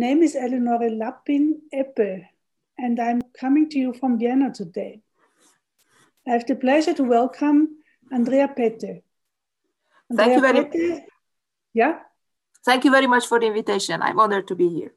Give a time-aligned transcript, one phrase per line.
[0.00, 2.24] Name is Eleonore Lappin Eppe,
[2.78, 5.02] and I'm coming to you from Vienna today.
[6.26, 7.76] I have the pleasure to welcome
[8.10, 9.02] Andrea Pető.
[10.10, 11.02] Andrea Thank you very much.
[11.74, 11.98] Yeah?
[12.64, 14.00] Thank you very much for the invitation.
[14.00, 14.94] I'm honored to be here.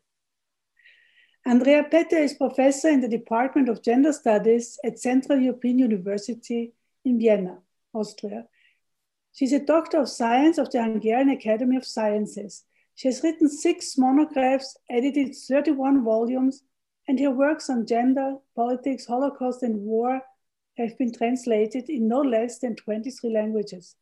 [1.45, 6.71] Andrea Pető is professor in the Department of Gender Studies at Central European University
[7.03, 7.57] in Vienna,
[7.93, 8.45] Austria.
[9.33, 12.63] She's a doctor of science of the Hungarian Academy of Sciences
[12.95, 16.63] she has written six monographs, edited 31 volumes,
[17.07, 20.21] and her works on gender, politics, Holocaust, and war
[20.77, 23.95] have been translated in no less than 23 languages.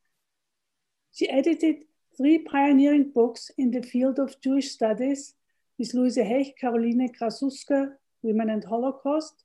[1.14, 1.78] She edited
[2.18, 5.34] three pioneering books in the field of Jewish studies
[5.80, 9.44] with Louise Hecht, Karolina Krasuska, Women and Holocaust,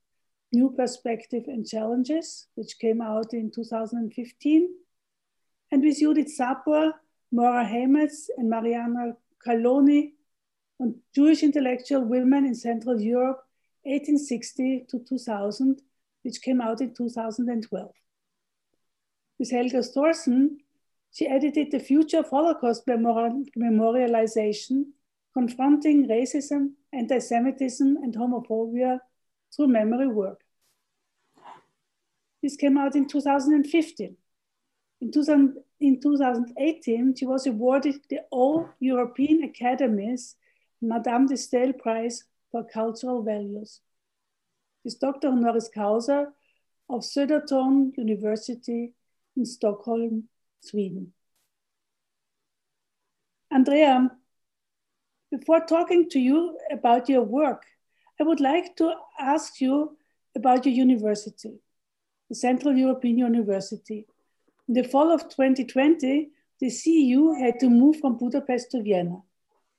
[0.52, 4.68] New Perspective and Challenges, which came out in 2015,
[5.72, 6.92] and with Judith Szapor,
[7.32, 10.12] Maura Hametz, and Mariana Calloni
[10.80, 13.42] on Jewish intellectual women in Central Europe,
[13.84, 15.80] 1860 to 2000,
[16.22, 17.90] which came out in 2012.
[19.38, 20.58] With Helga Thorson,
[21.12, 24.86] she edited The Future of Holocaust Memorialization,
[25.32, 28.98] Confronting Racism, Anti-Semitism, and Homophobia
[29.54, 30.40] through Memory Work.
[32.42, 34.16] This came out in 2015.
[35.00, 40.36] In, 2000, in 2018, she was awarded the All European Academies
[40.80, 43.80] Madame de Stael Prize for Cultural Values.
[44.82, 45.28] She's Dr.
[45.28, 46.32] Honoris Causa
[46.88, 48.92] of Södertörn University
[49.36, 50.28] in Stockholm,
[50.60, 51.12] Sweden.
[53.50, 54.10] Andrea,
[55.30, 57.64] before talking to you about your work,
[58.20, 59.96] I would like to ask you
[60.34, 61.58] about your university,
[62.28, 64.06] the Central European University.
[64.68, 69.22] In the fall of 2020, the CEU had to move from Budapest to Vienna.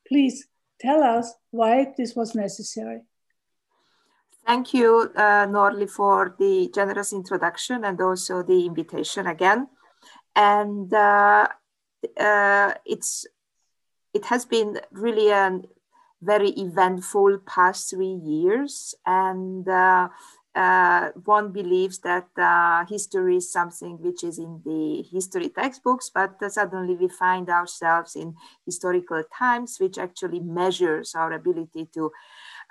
[0.08, 0.48] Please
[0.80, 3.02] tell us why this was necessary.
[4.46, 9.68] Thank you, uh, Norli, for the generous introduction and also the invitation again.
[10.36, 11.48] And uh,
[12.18, 13.26] uh, it's
[14.14, 15.60] it has been really a
[16.22, 20.08] very eventful past three years, and uh,
[20.58, 26.42] uh, one believes that uh, history is something which is in the history textbooks, but
[26.42, 28.36] uh, suddenly we find ourselves in
[28.66, 32.12] historical times, which actually measures our ability to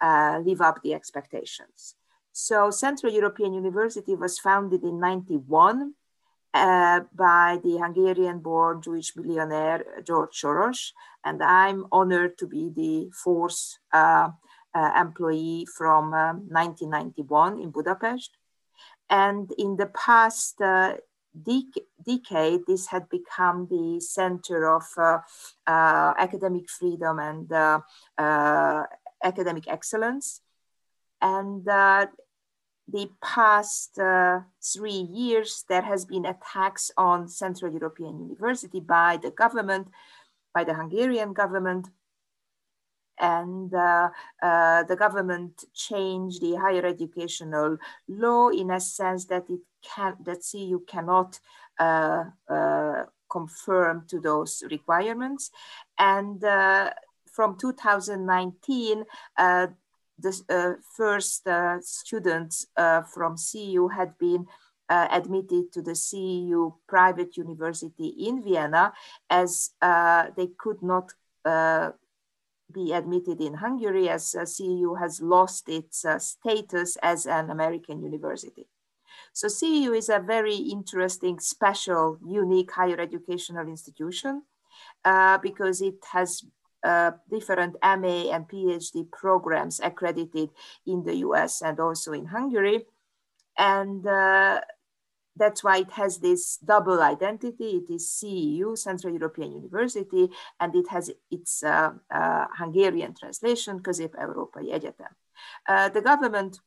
[0.02, 1.94] uh, live up the expectations.
[2.32, 5.94] So Central European University was founded in 91
[6.54, 10.90] uh, by the Hungarian-born Jewish billionaire George Soros,
[11.24, 14.30] and I'm honored to be the fourth uh,
[14.76, 18.36] uh, employee from 1991 um, in Budapest.
[19.08, 20.96] And in the past uh,
[21.34, 25.20] dec- decade, this had become the center of uh,
[25.66, 27.50] academic freedom and
[29.24, 30.42] academic excellence.
[31.22, 39.16] And the past uh, three years, there has been attacks on Central European University by
[39.16, 39.88] the government,
[40.54, 41.88] by the Hungarian government,
[43.18, 44.10] and uh,
[44.42, 50.40] uh, the government changed the higher educational law in a sense that it can that
[50.40, 51.38] CEU cannot
[51.78, 55.50] uh, uh, confirm to those requirements.
[55.98, 56.90] And uh,
[57.30, 59.04] from 2019
[59.36, 59.66] uh,
[60.18, 61.46] the first
[61.82, 64.46] students from CEU had been
[64.88, 68.92] uh, admitted to the CEU private university in Vienna
[69.28, 71.12] as uh, they could not
[71.44, 71.90] uh,
[72.72, 78.02] be admitted in Hungary as uh, CEU has lost its uh, status as an American
[78.02, 78.66] university.
[79.32, 84.42] So CEU is a very interesting, special, unique higher educational institution
[85.04, 86.42] uh, because it has
[86.82, 90.50] uh, different MA and PhD programs accredited
[90.86, 92.86] in the US and also in Hungary.
[93.58, 94.60] And uh,
[95.36, 97.82] that's why it has this double identity.
[97.82, 100.28] It is CEU, Central European University,
[100.58, 105.12] and it has its uh, uh, Hungarian translation, Közép-Európai Egyetem.
[105.68, 106.60] Uh, the government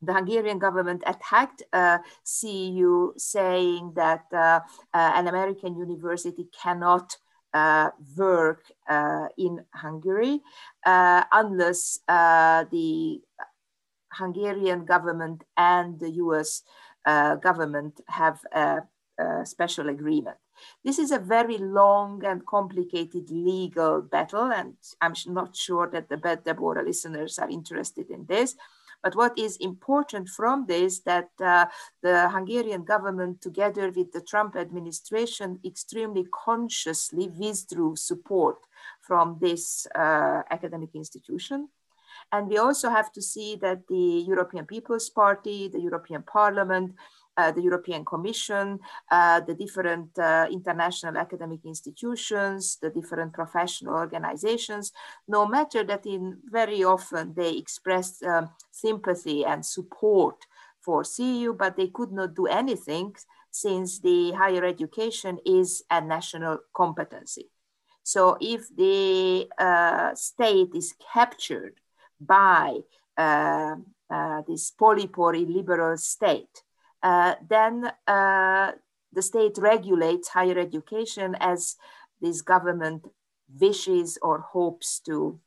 [0.00, 4.60] the Hungarian government attacked uh, CEU, saying that uh,
[4.94, 7.16] uh, an American university cannot
[8.16, 8.62] work
[9.36, 10.40] in Hungary
[10.84, 13.20] unless the
[14.12, 16.62] Hungarian government and the US
[17.36, 18.82] government have a,
[19.18, 20.36] a special agreement.
[20.84, 26.16] This is a very long and complicated legal battle, and I'm not sure that the
[26.44, 28.56] Deborah listeners are interested in this.
[29.02, 31.66] But what is important from this that uh,
[32.02, 38.58] the Hungarian government, together with the Trump administration, extremely consciously withdrew support
[39.00, 41.68] from this uh, academic institution.
[42.32, 46.94] And we also have to see that the European People's Party, the European Parliament,
[47.38, 48.80] uh, the European Commission,
[49.10, 54.92] uh, the different uh, international academic institutions, the different professional organizations,
[55.28, 60.44] no matter that in very often they expressed um, sympathy and support
[60.80, 63.14] for CEU, but they could not do anything
[63.50, 67.48] since the higher education is a national competency.
[68.02, 71.74] So if the uh, state is captured
[72.20, 72.78] by
[73.16, 73.76] uh,
[74.10, 76.62] uh, this polypore liberal state,
[77.02, 78.72] uh, then uh,
[79.12, 81.76] the state regulates higher education as
[82.20, 83.06] this government
[83.60, 85.38] wishes or hopes to,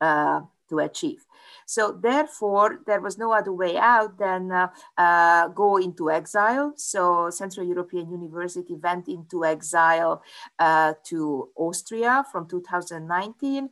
[0.00, 1.24] uh, to achieve.
[1.66, 4.68] So therefore, there was no other way out than uh,
[4.98, 6.72] uh, go into exile.
[6.76, 10.22] So Central European University went into exile
[10.58, 13.68] uh, to Austria from 2019.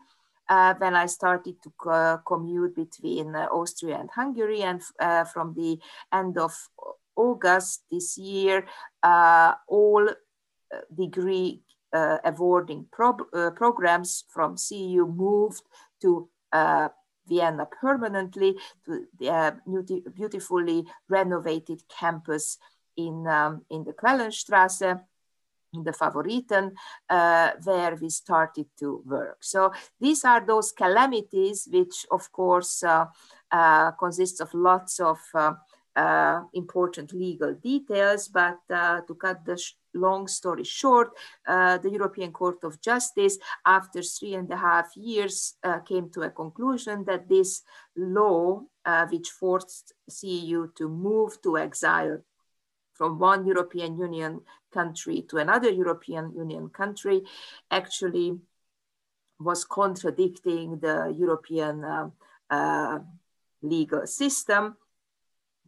[0.48, 4.82] Uh, when I started to uh, commute between uh, Austria and Hungary, and
[5.32, 5.78] from the
[6.10, 6.54] end of
[7.18, 8.66] August this year,
[9.02, 11.62] uh, all uh, degree
[11.92, 15.62] uh, awarding pro uh, programs from CEU moved
[16.00, 16.88] to uh,
[17.26, 19.52] Vienna permanently to the uh,
[20.14, 22.58] beautifully renovated campus
[22.96, 24.96] in, um, in the Quellenstrasse
[25.74, 26.72] in the Favoriten,
[27.10, 29.38] uh, where we started to work.
[29.40, 33.06] So these are those calamities, which of course uh,
[33.50, 35.18] uh, consists of lots of
[35.98, 39.60] uh, important legal details, but uh, to cut the
[39.94, 41.10] long story short,
[41.46, 46.22] uh, the European Court of Justice, after three and a half years, uh, came to
[46.22, 47.62] a conclusion that this
[47.96, 52.18] law, uh, which forced CEU to move to exile
[52.98, 54.40] from one European Union
[54.72, 57.22] country to another European Union country,
[57.70, 58.38] actually
[59.38, 61.84] was contradicting the European
[62.50, 62.98] uh,
[63.62, 64.76] legal system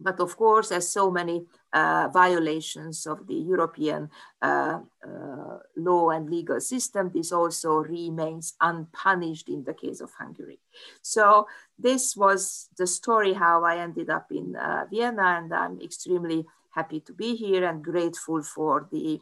[0.01, 4.09] but of course, as so many uh, violations of the European
[4.41, 10.59] uh, uh, law and legal system, this also remains unpunished in the case of Hungary.
[11.03, 11.47] So
[11.79, 17.01] this was the story how I ended up in uh, Vienna, and I'm extremely happy
[17.01, 19.21] to be here and grateful for the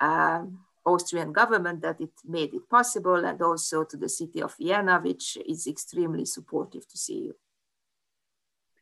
[0.00, 5.00] um, Austrian government that it made it possible, and also to the city of Vienna,
[5.00, 7.34] which is extremely supportive to see you.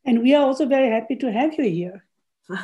[0.05, 2.05] And we are also very happy to have you here.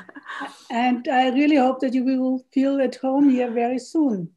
[0.71, 4.31] and I really hope that you will feel at home here very soon.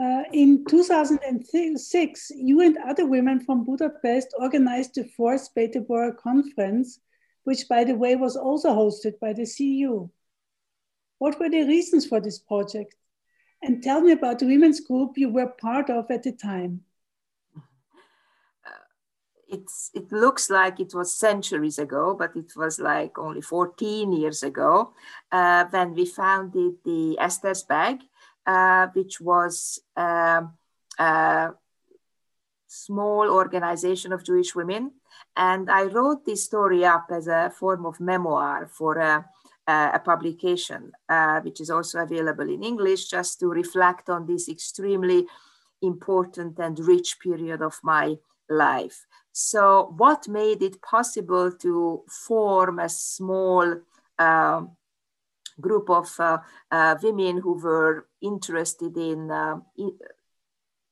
[0.00, 7.00] Uh, in 2006, you and other women from Budapest organized the fourth Bet Debora conference,
[7.50, 10.08] which, by the way, was also hosted by the CEU.
[11.18, 12.94] What were the reasons for this project?
[13.60, 16.84] And tell me about the women's group you were part of at the time
[19.50, 24.42] it's it looks like it was centuries ago, but it was like only 14 years
[24.42, 24.92] ago
[25.32, 28.00] uh, when we founded the Esther's Bag,
[28.46, 30.54] uh, which was um,
[30.98, 31.50] a
[32.66, 34.92] small organization of Jewish women.
[35.36, 39.24] And I wrote this story up as a form of memoir for a,
[39.66, 45.26] a publication, uh, which is also available in English, just to reflect on this extremely
[45.82, 48.16] important and rich period of my
[48.48, 49.06] life.
[49.32, 53.76] So, what made it possible to form a small
[54.18, 54.62] uh,
[55.60, 56.38] group of uh,
[56.70, 59.92] uh, women who were interested in, uh, in,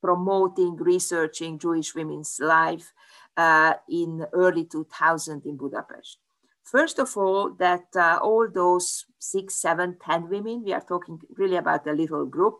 [0.01, 2.93] promoting, researching Jewish women's life
[3.39, 6.19] uh, in early 2000 in Budapest?
[6.63, 11.57] First of all, that uh, all those six, seven, ten women, we are talking really
[11.57, 12.59] about a little group,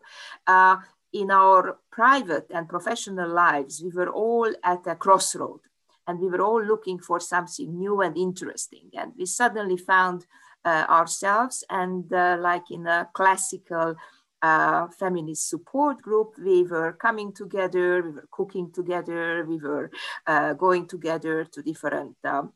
[1.13, 5.61] in our private and professional lives, we were all at a crossroad
[6.07, 8.91] and we were all looking for something new and interesting.
[8.95, 10.27] And we suddenly found
[10.65, 13.95] uh, ourselves, and uh, like in a classical
[14.43, 16.35] uh, feminist support group.
[16.39, 19.91] We were coming together, we were cooking together, we were
[20.27, 22.53] uh, going together to different um,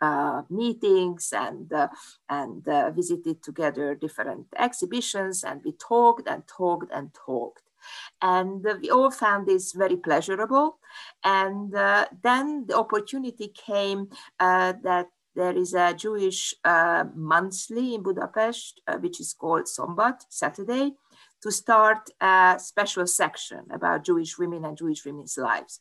[0.00, 1.88] uh, meetings and uh,
[2.28, 7.62] and uh, visited together different exhibitions and we talked and talked and talked
[8.22, 10.78] and we all found this very pleasurable
[11.24, 15.08] and uh, then the opportunity came uh, that
[15.40, 16.54] there is a Jewish
[17.14, 20.92] monthly in Budapest, which is called Szombat, Saturday,
[21.42, 25.80] to start a special section about Jewish women and Jewish women's lives.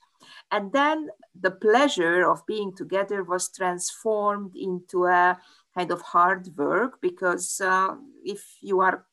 [0.50, 5.38] And then the pleasure of being together was transformed into a
[5.76, 9.06] kind of hard work because uh, if you are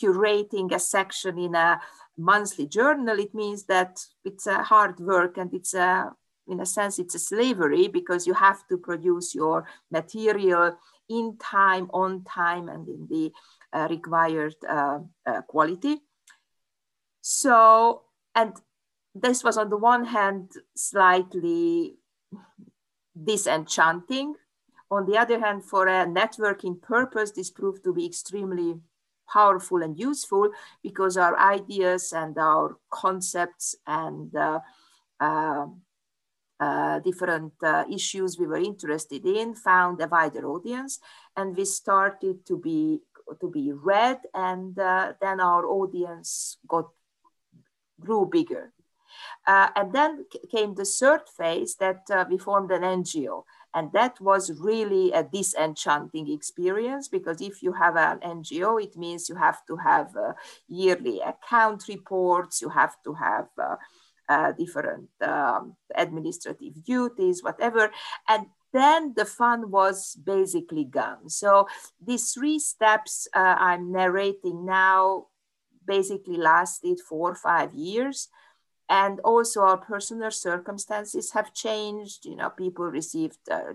[0.00, 1.80] curating a section in a
[2.16, 6.12] monthly journal, it means that it's a hard work and it's a,
[6.48, 10.76] in a sense, it's a slavery because you have to produce your material
[11.08, 13.32] in time, on time, and in the
[13.72, 15.98] uh, required uh, uh, quality.
[17.20, 18.02] So,
[18.34, 18.54] and
[19.14, 21.96] this was on the one hand slightly
[23.22, 24.34] disenchanting.
[24.90, 28.80] On the other hand, for a networking purpose, this proved to be extremely
[29.30, 30.50] powerful and useful
[30.82, 34.34] because our ideas and our concepts and
[36.60, 40.98] uh, different uh, issues we were interested in found a wider audience
[41.36, 43.00] and we started to be
[43.40, 46.88] to be read and uh, then our audience got
[48.00, 48.72] grew bigger
[49.46, 53.44] uh, and then came the third phase that uh, we formed an NGO.
[53.74, 59.28] And that was really a disenchanting experience because if you have an NGO, it means
[59.28, 60.32] you have to have uh,
[60.68, 63.48] yearly account reports, you have to have
[64.28, 67.90] uh, different um, administrative duties, whatever.
[68.28, 71.30] And then the fun was basically gone.
[71.30, 71.66] So
[72.04, 75.26] these three steps uh, I'm narrating now
[75.86, 78.28] basically lasted four or five years
[78.88, 83.72] and also our personal circumstances have changed you know people received uh,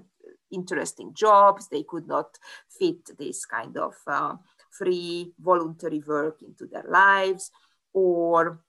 [0.51, 2.38] interesting jobs they could not
[2.69, 4.36] fit this kind of uh,
[4.69, 7.51] free voluntary work into their lives
[7.93, 8.60] or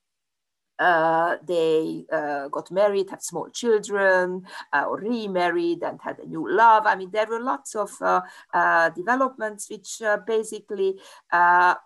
[0.78, 6.50] uh, they uh, got married, had small children, uh, or remarried and had a new
[6.50, 6.86] love.
[6.86, 8.20] I mean, there were lots of uh,
[8.52, 10.98] uh, developments which uh, basically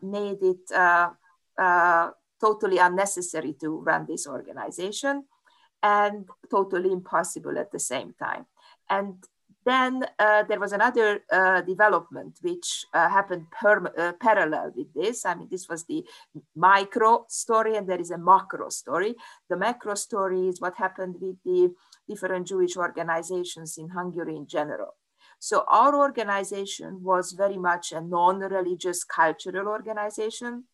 [0.03, 0.71] made it
[2.41, 5.25] totally unnecessary to run this organization
[5.83, 8.47] and totally impossible at the same time.
[8.89, 9.17] And
[9.69, 15.27] then uh, there was another uh, development which uh, happened uh, parallel with this.
[15.27, 16.05] I mean, this was the
[16.57, 19.15] micro story, and there is a macro story.
[19.51, 21.75] The macro story is what happened with the
[22.09, 24.95] different Jewish organizations in Hungary in general.
[25.39, 30.65] So our organization was very much a non-religious cultural organization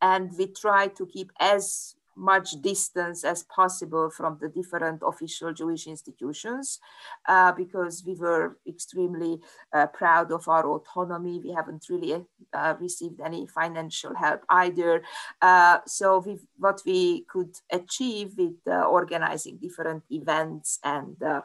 [0.00, 5.86] and we tried to keep as much distance as possible from the different official Jewish
[5.86, 6.80] institutions
[7.28, 9.38] uh, because we were extremely
[9.72, 11.40] uh, proud of our autonomy.
[11.42, 15.02] We haven't really uh, received any financial help either.
[15.40, 16.24] Uh, so
[16.58, 21.40] what we could achieve with uh, organizing different events and uh,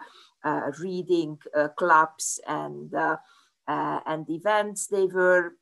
[0.79, 1.37] reading
[1.77, 2.93] clubs and,
[3.67, 5.53] and events, they were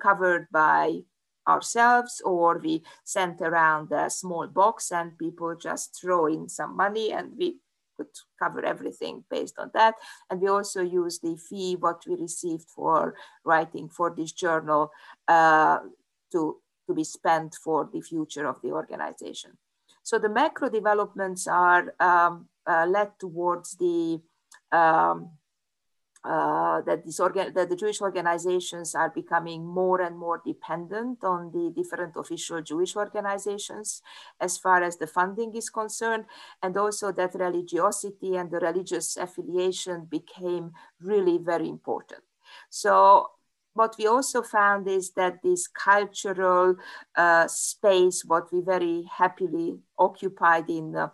[0.00, 1.00] covered by
[1.48, 7.12] ourselves or we sent around a small box and people just throw in some money
[7.12, 7.56] and we
[7.96, 8.08] could
[8.38, 9.94] cover everything based on that.
[10.30, 14.90] And we also use the fee what we received for writing for this journal
[15.28, 15.78] uh,
[16.32, 16.56] to,
[16.86, 19.58] to be spent for the future of the organization.
[20.02, 24.20] So the macro developments are um, uh, led towards the
[24.72, 25.30] um,
[26.24, 31.72] uh, that, organ- that the Jewish organizations are becoming more and more dependent on the
[31.74, 34.02] different official Jewish organizations
[34.40, 36.26] as far as the funding is concerned,
[36.62, 42.22] and also that religiosity and the religious affiliation became really very important.
[42.70, 43.30] So
[43.74, 46.76] what we also found is that this cultural
[47.16, 51.08] uh, space, what we very happily occupied in uh,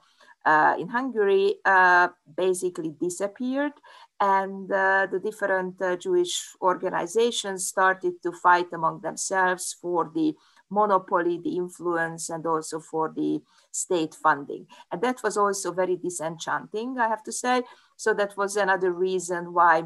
[0.47, 3.73] uh, in Hungary uh, basically disappeared
[4.21, 10.35] and uh, the different uh, Jewish organizations started to fight among themselves for the
[10.71, 14.67] monopoly, the influence, and also for the state funding.
[14.91, 17.63] And that was also very disenchanting, I have to say.
[17.97, 19.85] So that was another reason why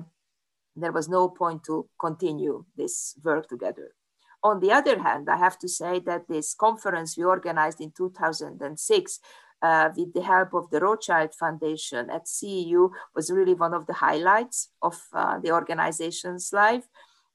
[0.74, 3.94] there was no point to continue this work together.
[4.42, 9.20] On the other hand, I have to say that this conference we organized in 2006
[9.62, 13.94] uh, with the help of the Rothschild Foundation at CEU was really one of the
[13.94, 16.88] highlights of uh, the organization's life.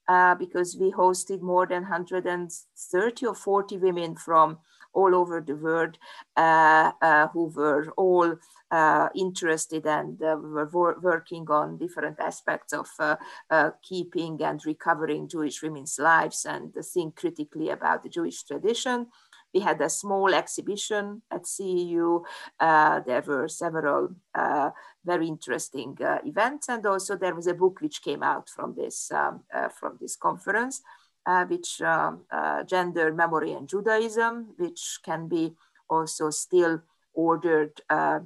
[0.07, 4.57] uh, because we hosted more than 130 or 40 women from
[4.93, 5.97] all over the world
[6.37, 8.35] uh, uh, who were all
[8.71, 12.87] uh, interested and were working on different aspects of
[13.83, 19.07] keeping and recovering Jewish women's lives and think critically about the Jewish tradition.
[19.57, 22.23] We had a small exhibition at CEU.
[22.59, 24.69] Uh, there were several uh,
[25.03, 29.11] very interesting uh, events, and also there was a book which came out from this
[29.11, 29.41] um,
[29.79, 30.83] from this conference
[31.27, 35.53] uh, which um, uh, gender, memory, and Judaism, which can be
[35.89, 36.81] also still
[37.13, 38.19] ordered uh,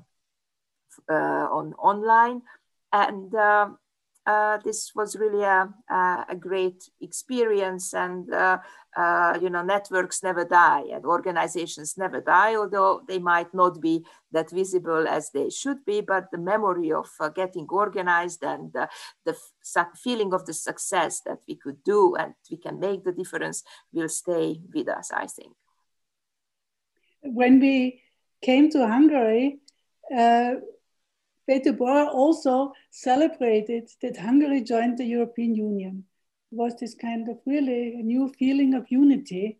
[1.09, 2.43] uh on online.
[2.93, 3.79] And um,
[4.25, 5.67] uh, this was really a,
[6.29, 8.59] a great experience and uh,
[8.95, 14.05] uh, you know networks never die and organizations never die although they might not be
[14.31, 18.87] that visible as they should be but the memory of uh, getting organized and uh,
[19.25, 19.35] the
[19.95, 24.09] feeling of the success that we could do and we can make the difference will
[24.09, 25.53] stay with us i think.
[27.23, 28.01] When we
[28.41, 29.59] came to hungary
[30.15, 30.55] uh,
[31.51, 36.05] Bet Debora also celebrated that Hungary joined the European Union.
[36.49, 39.59] It was this kind of really a new feeling of unity,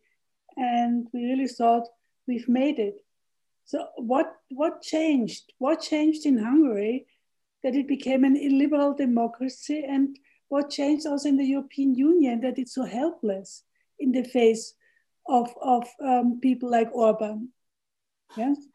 [0.56, 1.90] and we really thought
[2.28, 3.04] we've made it.
[3.66, 5.52] So what what changed?
[5.58, 7.08] What changed in Hungary
[7.62, 10.18] that it became an illiberal democracy, and
[10.48, 13.64] what changed also in the European Union that it's so helpless
[14.00, 14.76] in the face
[15.28, 17.50] of of um, people like Orban?
[18.38, 18.71] Yes.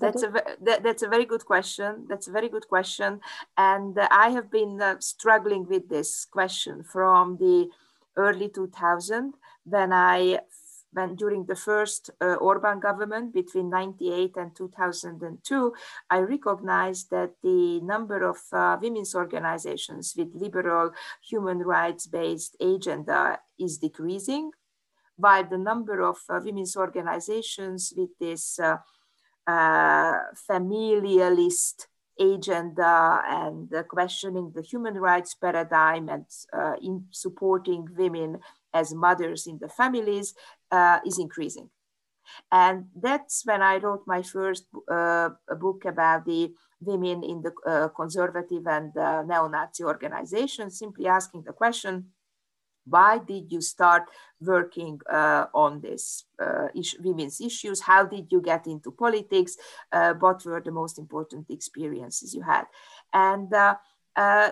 [0.00, 0.30] That's a
[0.62, 2.06] that, that's a very good question.
[2.08, 3.20] That's a very good question,
[3.56, 7.68] and uh, I have been uh, struggling with this question from the
[8.16, 10.40] early 2000 when I
[10.92, 15.72] when during the first uh, Orban government between 98 and 2002,
[16.10, 20.92] I recognized that the number of uh, women's organizations with liberal
[21.22, 24.50] human rights based agenda is decreasing,
[25.16, 28.58] while the number of uh, women's organizations with this
[29.48, 30.12] uh,
[30.48, 31.86] familialist
[32.20, 38.38] agenda and uh, questioning the human rights paradigm and uh, in supporting women
[38.74, 40.34] as mothers in the families
[40.70, 41.70] uh, is increasing.
[42.52, 47.88] And that's when I wrote my first uh, book about the women in the uh,
[47.88, 52.12] conservative and neo-Nazi organization, simply asking the question,
[52.88, 54.04] why did you start
[54.40, 56.68] working uh, on this uh,
[57.00, 57.80] women's issues?
[57.80, 59.56] How did you get into politics?
[59.92, 62.64] Uh, what were the most important experiences you had?
[63.12, 63.76] And uh,
[64.16, 64.50] uh,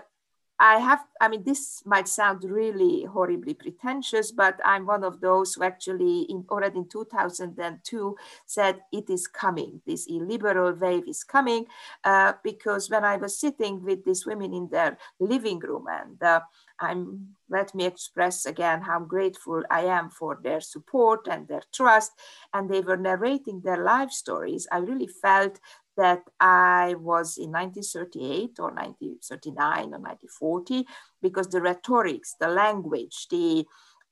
[0.58, 5.54] I have, I mean, this might sound really horribly pretentious, but I'm one of those
[5.54, 9.82] who actually in, already in 2002 said it is coming.
[9.86, 11.66] This illiberal wave is coming
[12.04, 16.40] uh, because when I was sitting with these women in their living room and uh,
[16.80, 22.12] I'm, let me express again how grateful I am for their support and their trust.
[22.52, 24.66] And they were narrating their life stories.
[24.70, 25.58] I really felt
[25.96, 30.86] that I was in 1938 or 1939 or 1940
[31.22, 33.64] because the rhetorics, the language, the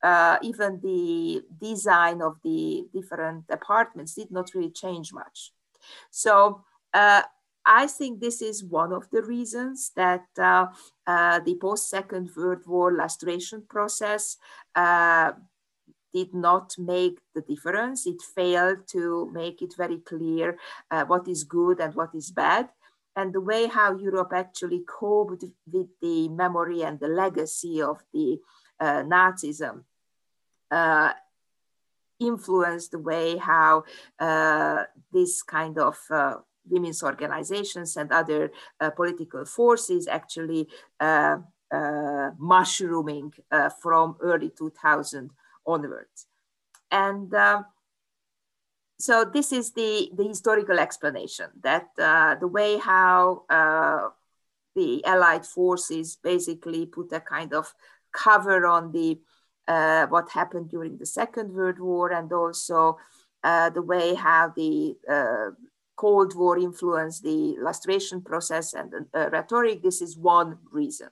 [0.03, 5.53] uh, even the design of the different apartments did not really change much.
[6.11, 7.23] So uh,
[7.67, 10.67] I think this is one of the reasons that uh,
[11.07, 14.37] uh, the post-Second World War lustration process
[14.75, 15.33] uh,
[16.13, 18.07] did not make the difference.
[18.07, 20.59] It failed to make it very clear
[20.91, 22.69] uh, what is good and what is bad.
[23.17, 28.41] And the way how Europe actually coped with the memory and the legacy of the
[28.79, 29.85] uh, Nazism
[30.71, 31.13] uh,
[32.21, 33.85] influenced the way how
[35.13, 35.97] this kind of
[36.69, 38.51] women's organizations and other
[38.81, 40.69] uh, political forces actually
[42.39, 43.33] mushrooming
[43.83, 45.31] from early 2000
[45.67, 46.27] onwards.
[46.91, 47.67] And um,
[48.99, 54.09] so this is the, the historical explanation that uh, the way how uh,
[54.77, 57.75] the Allied forces basically put a kind of
[58.13, 59.19] cover on the
[59.67, 62.99] uh, what happened during the Second World War and also
[63.43, 65.51] uh, the way how the uh,
[65.97, 69.83] Cold War influenced the lustration process and uh, rhetoric.
[69.83, 71.09] This is one reason.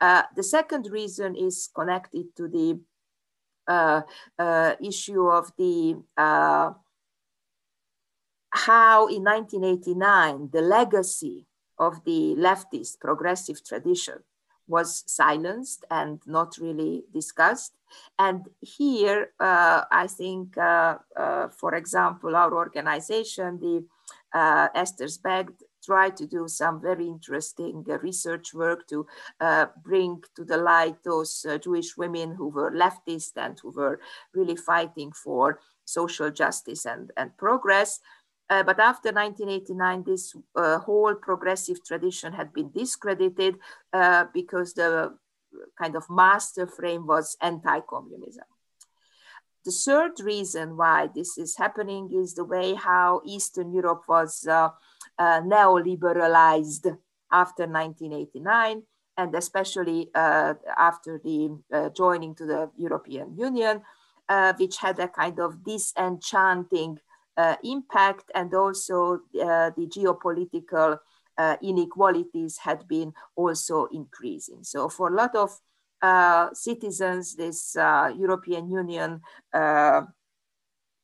[0.00, 2.80] the second reason is connected to the
[3.70, 4.02] uh,
[4.38, 6.72] uh, issue of the uh,
[8.50, 11.46] how in 1989 the legacy
[11.78, 14.18] of the leftist progressive tradition
[14.66, 17.72] was silenced and not really discussed.
[18.18, 23.84] And here, uh, I think, uh, uh, for example, our organization, the
[24.34, 25.52] Esther's Bag
[25.84, 29.06] tried to do some very interesting uh, research work to
[29.40, 34.00] uh, bring to the light those uh, Jewish women who were leftist and who were
[34.34, 38.00] really fighting for social justice and, and progress.
[38.48, 43.56] Uh, but after 1989, this uh, whole progressive tradition had been discredited
[43.92, 45.16] uh, because the
[45.78, 48.44] kind of master frame was anti-communism.
[49.64, 54.70] The third reason why this is happening is the way how Eastern Europe was uh,
[55.18, 56.96] uh, neoliberalized
[57.30, 58.82] after 1989,
[59.16, 61.50] and especially uh, after the
[61.94, 63.82] joining to the European Union,
[64.58, 66.98] which had a kind of disenchanting
[67.36, 70.98] uh, impact and also uh, the geopolitical
[71.38, 74.62] uh, inequalities had been also increasing.
[74.62, 75.54] So for a lot of uh,
[76.54, 79.20] citizens, this uh, European Union,
[79.52, 80.02] uh,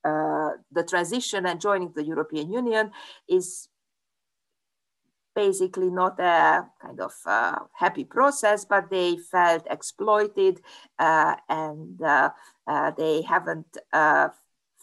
[0.05, 2.91] the transition and joining the European Union
[3.29, 3.69] is
[5.35, 10.61] basically not a kind of uh, happy process, but they felt exploited
[10.99, 12.31] uh, and uh,
[12.97, 13.77] they haven't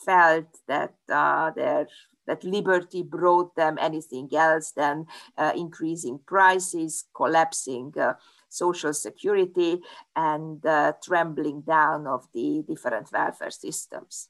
[0.05, 1.87] felt that uh, their
[2.25, 5.05] that liberty brought them anything else than
[5.37, 8.13] uh, increasing prices, collapsing uh,
[8.53, 9.81] social security,
[10.15, 14.29] and uh, trembling down of the different welfare systems.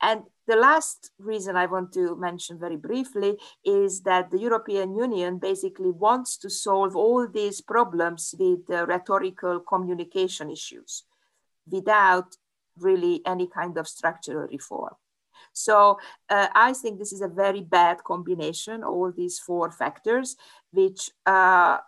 [0.00, 5.38] And the last reason I want to mention very briefly is that the European Union
[5.38, 11.04] basically wants to solve all these problems with rhetorical communication issues
[11.70, 12.36] without
[12.78, 14.94] really any kind of structural reform.
[15.52, 15.98] So
[16.28, 20.36] uh, I think this is a very bad combination, all these four factors,
[20.72, 21.78] which uh,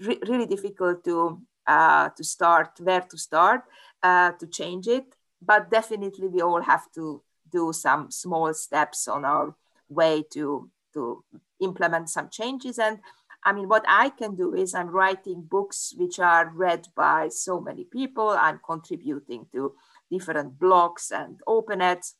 [0.00, 3.62] re really difficult to, uh, to start, where to start,
[4.02, 5.14] uh, to change it.
[5.40, 9.54] But definitely we all have to do some small steps on our
[9.88, 11.24] way to, to
[11.60, 12.78] implement some changes.
[12.78, 12.98] And
[13.44, 17.60] I mean, what I can do is I'm writing books which are read by so
[17.60, 18.30] many people.
[18.30, 19.74] I'm contributing to
[20.10, 22.14] different blogs and open openets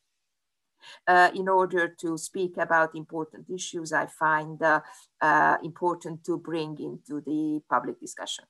[1.06, 4.80] uh, in order to speak about important issues I find uh,
[5.20, 8.44] uh, important to bring into the public discussion.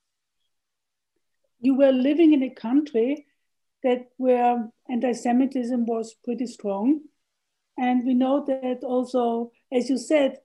[1.60, 3.26] You were living in a country
[3.84, 7.00] that where anti-Semitism was pretty strong.
[7.76, 10.38] And we know that also, as you said,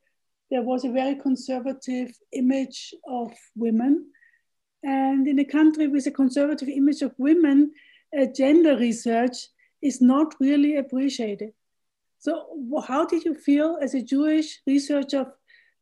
[0.52, 4.12] there was a very conservative image of women.
[4.84, 7.72] And in a country with a conservative image of women,
[8.18, 9.38] uh, gender research
[9.82, 11.52] is not really appreciated.
[12.20, 15.32] So, how did you feel as a Jewish researcher of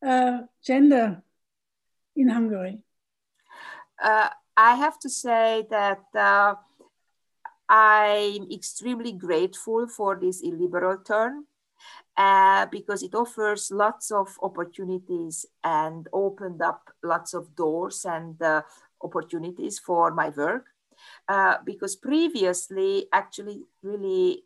[0.06, 1.24] uh, gender
[2.16, 2.84] in Hungary?
[4.02, 6.54] Uh, I have to say that uh,
[7.68, 11.46] I'm extremely grateful for this illiberal turn
[12.16, 18.62] uh, because it offers lots of opportunities and opened up lots of doors and uh,
[19.02, 20.66] opportunities for my work.
[21.28, 24.44] Uh, because previously, actually, really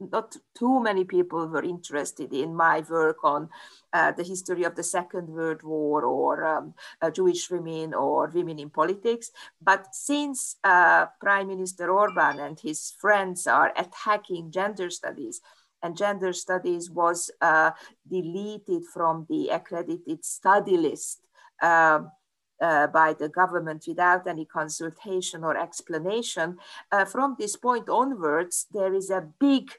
[0.00, 3.48] not too many people were interested in my work on
[3.92, 8.58] uh, the history of the Second World War or um, uh, Jewish women or women
[8.58, 9.30] in politics.
[9.60, 15.40] But since uh, Prime Minister Orban and his friends are attacking gender studies,
[15.82, 17.70] and gender studies was uh,
[18.08, 21.20] deleted from the accredited study list.
[21.62, 22.10] Um,
[22.60, 26.58] uh, by the government without any consultation or explanation.
[26.90, 29.70] Uh, from this point onwards, there is a big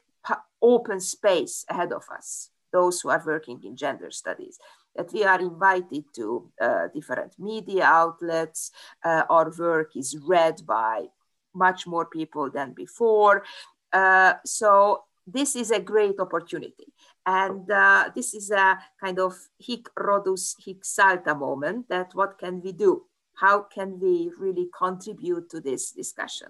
[0.62, 4.58] open space ahead of us, those who are working in gender studies,
[4.96, 8.70] that we are invited to uh, different media outlets.
[9.04, 11.06] Uh, our work is read by
[11.54, 13.44] much more people than before.
[13.92, 16.92] Uh, so this is a great opportunity.
[17.26, 22.60] And uh, this is a kind of hic Rhodus hic salta moment that what can
[22.60, 23.04] we do?
[23.34, 26.48] How can we really contribute to this discussion?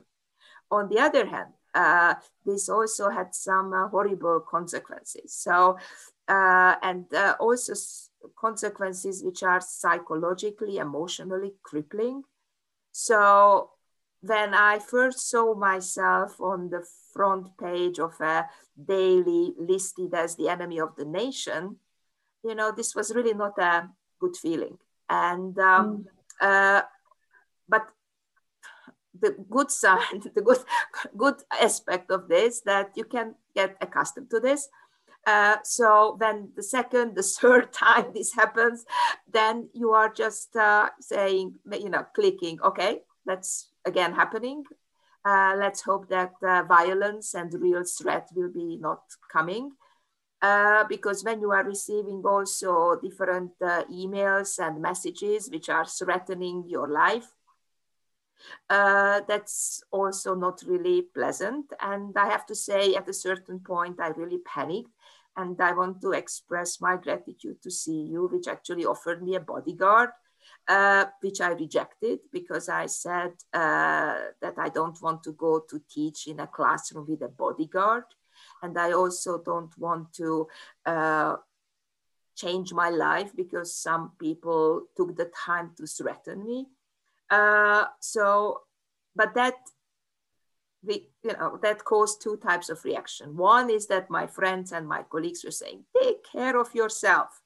[0.70, 5.34] On the other hand, uh, this also had some uh, horrible consequences.
[5.34, 5.78] So,
[6.28, 7.74] uh, and uh, also
[8.36, 12.22] consequences which are psychologically, emotionally crippling.
[12.92, 13.70] So,
[14.22, 20.48] when I first saw myself on the front page of a daily listed as the
[20.48, 21.76] enemy of the nation,
[22.44, 24.76] you know, this was really not a good feeling.
[25.08, 26.06] And um,
[26.40, 26.82] mm.
[27.68, 27.90] but
[29.20, 30.58] the good side, the good,
[31.16, 34.68] good aspect of this that you can get accustomed to this.
[35.26, 38.84] Uh, so when the second, the third time this happens,
[39.30, 44.64] then you are just uh, saying, you know, clicking, okay, that's again happening.
[45.24, 49.72] Uh, let's hope that violence and real threat will be not coming.
[50.42, 56.64] uh, because when you are receiving also different uh, emails and messages which are threatening
[56.66, 57.28] your life,
[58.68, 61.66] uh, that's also not really pleasant.
[61.80, 64.90] And I have to say, at a certain point, I really panicked.
[65.36, 70.10] And I want to express my gratitude to CEU, which actually offered me a bodyguard,
[70.68, 75.80] uh, which I rejected because I said uh, that I don't want to go to
[75.88, 78.04] teach in a classroom with a bodyguard.
[78.62, 80.48] And I also don't want to
[80.84, 81.36] uh,
[82.36, 86.66] change my life because some people took the time to threaten me.
[87.30, 88.62] Uh, so,
[89.14, 89.54] but that
[90.82, 93.36] the, you know that caused two types of reaction.
[93.36, 97.42] One is that my friends and my colleagues were saying, "Take care of yourself,"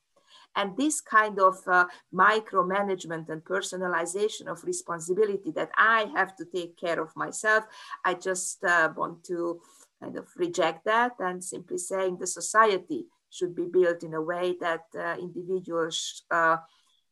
[0.56, 6.76] and this kind of uh, micromanagement and personalization of responsibility that I have to take
[6.76, 7.64] care of myself.
[8.04, 9.60] I just uh, want to
[10.00, 14.54] kind of reject that and simply saying the society should be built in a way
[14.60, 16.58] that uh, individuals uh,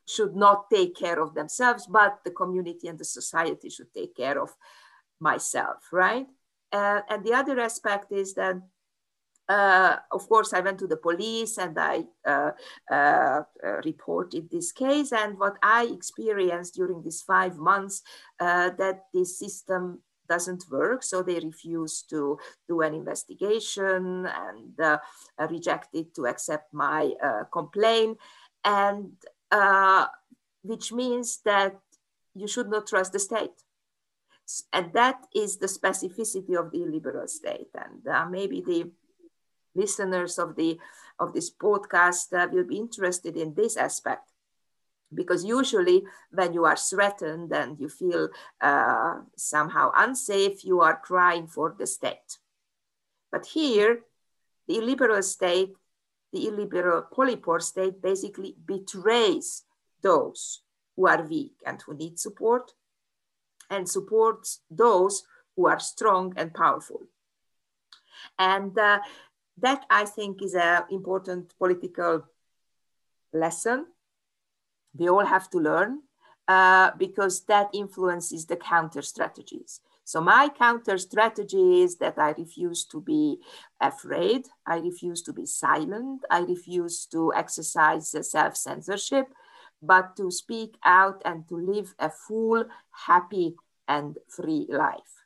[0.07, 4.41] should not take care of themselves, but the community and the society should take care
[4.41, 4.51] of
[5.21, 6.27] myself, right?
[6.73, 8.57] Uh, and the other aspect is that,
[9.49, 12.53] uh, of course, I went to the police and I uh,
[12.91, 13.43] uh,
[13.85, 15.13] reported this case.
[15.13, 18.03] And what I experienced during these five months,
[18.39, 21.03] that this system doesn't work.
[21.03, 22.39] So they refused to
[22.69, 24.99] do an investigation and uh,
[25.51, 28.19] rejected to accept my uh, complaint.
[28.65, 29.13] And
[29.53, 30.07] uh,
[30.63, 31.79] which means that
[32.35, 33.53] you should not trust the state.
[34.73, 37.71] And that is the specificity of the illiberal state.
[37.75, 38.91] And uh, maybe the
[39.75, 40.79] listeners of the
[41.19, 44.33] of this podcast uh, will be interested in this aspect
[45.15, 48.29] because usually when you are threatened and you feel
[48.61, 52.39] uh, somehow unsafe, you are crying for the state.
[53.31, 54.01] But here,
[54.67, 55.75] the illiberal state,
[56.33, 59.65] the illiberal polypore state basically betrays
[60.03, 60.63] those
[60.97, 62.73] who are weak and who need support
[63.71, 65.25] and supports those
[65.57, 67.03] who are strong and powerful.
[68.39, 69.01] And uh,
[69.59, 72.25] that I think is an important political
[73.33, 73.87] lesson
[74.95, 76.01] we all have to learn
[76.49, 79.81] uh, because that influences the counter strategies.
[80.05, 83.39] So my counter strategy is that I refuse to be
[83.81, 84.47] afraid.
[84.67, 86.25] I refuse to be silent.
[86.31, 89.27] I refuse to exercise self-censorship,
[89.81, 93.55] but to speak out and to live a full, happy,
[93.89, 95.25] and free life.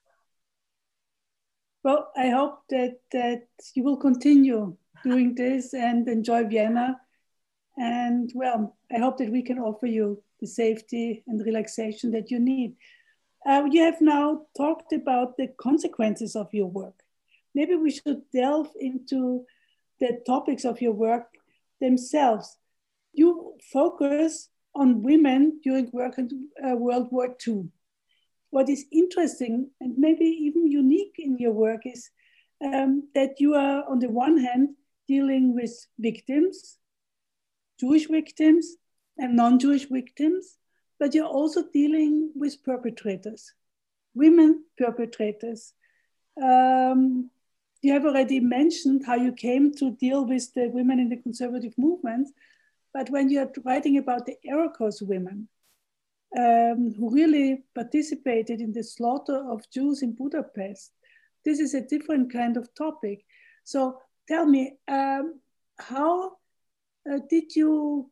[1.82, 7.00] Well, I hope that, that you will continue doing this and enjoy Vienna
[7.76, 12.38] and well, I hope that we can offer you the safety and relaxation that you
[12.38, 12.76] need.
[13.46, 17.02] Uh, you have now talked about the consequences of your work.
[17.54, 19.44] Maybe we should delve into
[20.00, 21.26] the topics of your work
[21.80, 22.56] themselves.
[23.12, 27.68] You focus on women during work in uh, World War II.
[28.50, 32.11] What is interesting and maybe even unique in your work is
[32.64, 34.70] um, that you are, on the one hand,
[35.06, 36.78] dealing with victims
[37.78, 38.76] Jewish victims
[39.18, 40.56] and non Jewish victims,
[40.98, 43.52] but you're also dealing with perpetrators,
[44.14, 45.74] women perpetrators.
[46.42, 47.30] Um,
[47.82, 51.74] you have already mentioned how you came to deal with the women in the conservative
[51.76, 52.28] movement,
[52.92, 55.48] but when you're writing about the Holocaust women,
[56.37, 60.92] um, who really participated in the slaughter of Jews in Budapest,
[61.44, 63.24] this is a different kind of topic.
[63.64, 65.40] So tell me, um,
[65.78, 66.32] how
[67.09, 68.11] uh, did you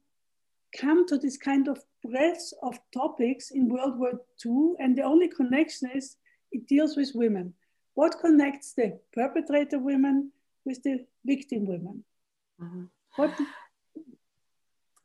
[0.79, 4.12] come to this kind of breadth of topics in World War
[4.45, 4.75] II?
[4.79, 6.17] And the only connection is
[6.53, 7.55] it deals with women.
[7.95, 10.33] What connects the perpetrator women
[10.64, 12.05] with the victim women?
[12.61, 12.85] Mm-hmm.
[13.17, 13.38] What?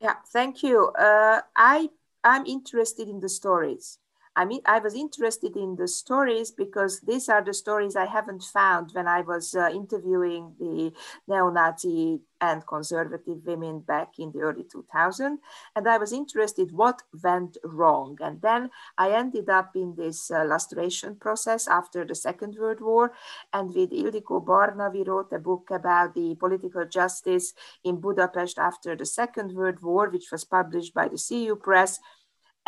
[0.02, 0.88] Yeah, thank you.
[0.98, 1.90] Uh, I
[2.24, 4.00] I'm interested in the stories.
[4.40, 8.42] I mean, I was interested in the stories because these are the stories I haven't
[8.42, 10.94] found when I was uh, interviewing the
[11.28, 15.40] neo-Nazi and conservative women back in the early 2000s.
[15.76, 18.18] And I was interested what went wrong.
[18.22, 23.12] And then I ended up in this uh, lustration process after the Second World War.
[23.52, 28.96] And with Ildikó Barna, we wrote a book about the political justice in Budapest after
[28.96, 32.00] the Second World War, which was published by the CEU Press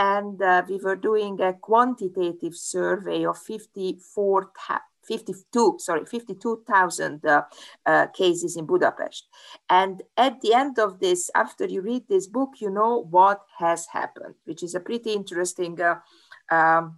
[0.02, 4.52] and uh, we were doing a quantitative survey of 54
[5.08, 7.42] 52 sorry 52,000 uh,
[7.86, 9.28] uh, cases in Budapest
[9.70, 13.88] and at the end of this after you read this book you know what has
[13.88, 15.96] happened which is a pretty interesting uh,
[16.56, 16.98] um,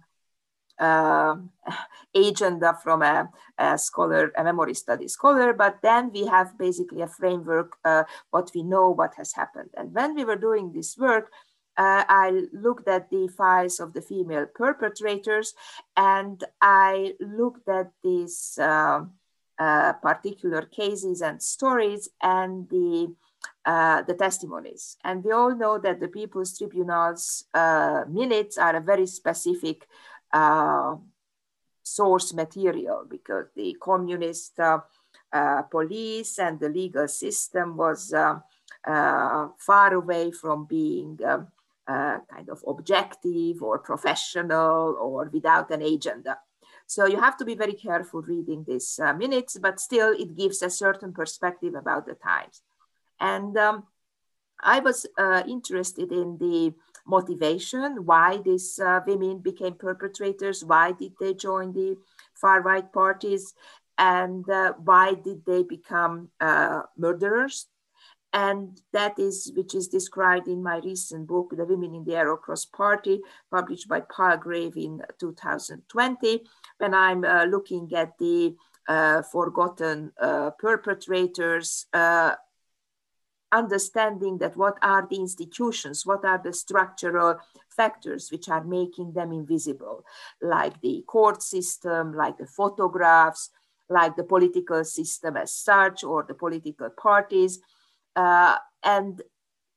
[0.78, 1.36] uh,
[2.14, 7.06] agenda from a, a, scholar, a memory study scholar, but then we have basically a
[7.06, 9.70] framework, uh, what we know, what has happened.
[9.76, 11.30] And when we were doing this work,
[11.76, 15.54] uh, I looked at the files of the female perpetrators
[15.96, 19.04] and I looked at these uh,
[19.58, 23.14] uh, particular cases and stories and the
[23.66, 24.96] uh, the testimonies.
[25.04, 29.86] And we all know that the People's Tribunal's uh, minutes are a very specific
[30.32, 30.96] uh,
[31.82, 34.58] source material because the communist
[35.70, 38.14] police and the legal system was
[38.84, 41.48] far away from being um,
[41.86, 46.38] kind of objective or professional or without an agenda.
[46.86, 50.62] So you have to be very careful reading these uh, minutes, but still it gives
[50.62, 52.62] a certain perspective about the times.
[53.20, 53.84] And um,
[54.60, 56.74] I was uh, interested in the
[57.06, 61.96] motivation, why these uh, women became perpetrators, why did they join the
[62.34, 63.54] far right parties,
[63.98, 67.66] and uh, why did they become uh, murderers
[68.34, 72.36] and that is which is described in my recent book the women in the arrow
[72.36, 73.20] cross party
[73.50, 76.42] published by palgrave in 2020
[76.78, 78.54] when i'm uh, looking at the
[78.88, 82.34] uh, forgotten uh, perpetrators uh,
[83.52, 89.32] understanding that what are the institutions what are the structural factors which are making them
[89.32, 90.04] invisible
[90.42, 93.50] like the court system like the photographs
[93.88, 97.60] like the political system as such or the political parties
[98.16, 99.22] uh, and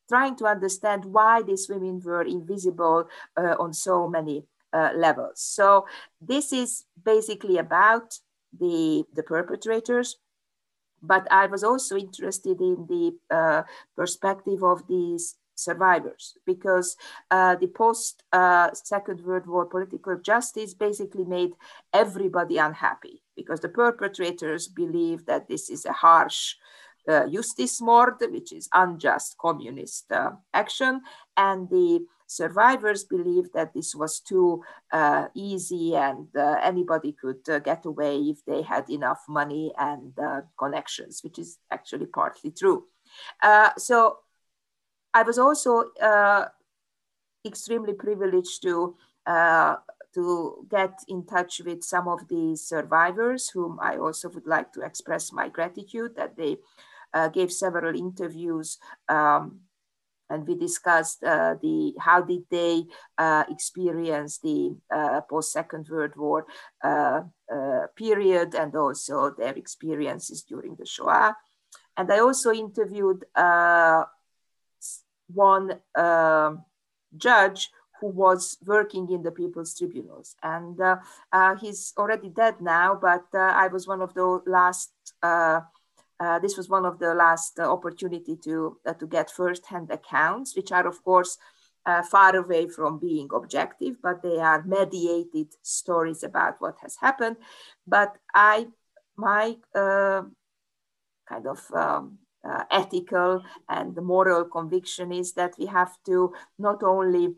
[0.10, 5.41] trying to understand why these women were invisible uh, on so many uh, levels.
[5.41, 5.86] So
[6.21, 8.19] this is basically about
[8.58, 10.17] the, the perpetrators,
[11.02, 13.63] but I was also interested in the uh,
[13.95, 16.95] perspective of these survivors because
[17.32, 21.54] uh, the post uh, Second World War political justice basically made
[21.93, 26.56] everybody unhappy because the perpetrators believe that this is a harsh
[27.08, 31.02] Justizmord, which is unjust communist uh, action,
[31.36, 37.60] and the survivors believed that this was too uh, easy and uh, anybody could uh,
[37.60, 42.84] get away if they had enough money and uh, connections, which is actually partly true.
[43.41, 44.17] Uh, so
[45.13, 45.86] I was also
[47.46, 48.96] extremely privileged to
[50.13, 54.82] to get in touch with some of the survivors whom I also would like to
[54.82, 56.58] express my gratitude that they
[57.34, 58.78] gave several interviews
[59.10, 59.62] um,
[60.30, 62.84] and we discussed uh, the how did they
[63.17, 66.46] uh, experience the uh, post Second World War
[66.84, 71.36] uh, uh, period and also their experiences during the Shoah.
[71.96, 74.04] And I also interviewed uh,
[75.28, 76.65] one um,
[77.15, 80.80] judge who was working in the People's Tribunals, and
[81.60, 82.93] he's already dead now.
[82.93, 84.91] But I was one of the last
[86.19, 90.56] uh, this was one of the last uh, opportunity to uh, to get first-hand accounts,
[90.56, 91.38] which are of course
[91.86, 97.38] uh, far away from being objective, but they are mediated stories about what has happened.
[97.86, 98.67] But I,
[99.15, 100.23] my uh,
[101.30, 107.36] kind of um, uh, ethical and moral conviction is that we have to not only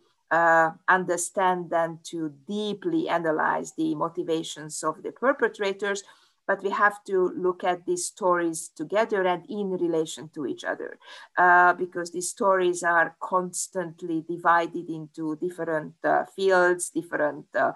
[0.87, 6.03] understand and to deeply analyze the motivations of the perpetrators,
[6.49, 10.97] but we have to look at these stories together and in relation to each other
[11.37, 17.73] uh, because these stories are constantly divided into different uh, fields, different uh,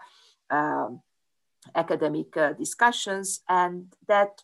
[0.49, 1.01] um,
[1.75, 4.41] academic uh, discussions, and that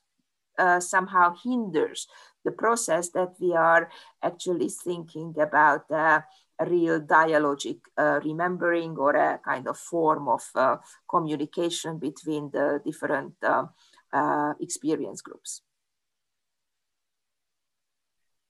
[0.60, 2.08] uh, somehow hinders
[2.46, 3.89] the process that we are
[4.22, 6.22] actually thinking about uh,
[6.60, 10.78] a real dialogic uh, remembering or a kind of form of uh,
[11.10, 13.65] communication between the different uh,
[14.13, 15.62] uh, experience groups.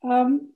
[0.03, 0.53] Um,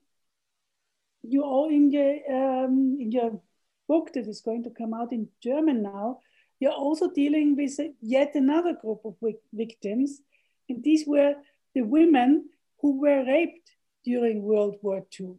[1.22, 3.40] you all in your um, in your
[3.88, 6.20] book that is going to come out in German now,
[6.60, 9.16] you're also dealing with yet another group of
[9.52, 10.20] victims,
[10.68, 11.34] and these were
[11.74, 12.48] the women
[12.80, 13.70] who were raped
[14.04, 15.34] during World War II.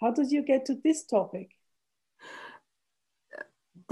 [0.00, 1.50] How did you get to this topic?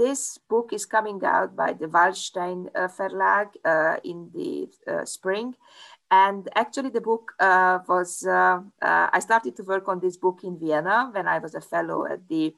[0.01, 5.53] This book is coming out by the Wallstein uh, Verlag uh, in the uh, spring.
[6.09, 10.39] And actually, the book uh, was, uh, uh, I started to work on this book
[10.43, 12.55] in Vienna when I was a fellow at the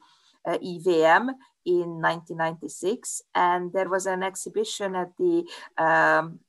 [0.48, 1.34] IWM
[1.66, 3.20] in 1996.
[3.34, 5.44] And there was an exhibition at the
[5.76, 6.40] um,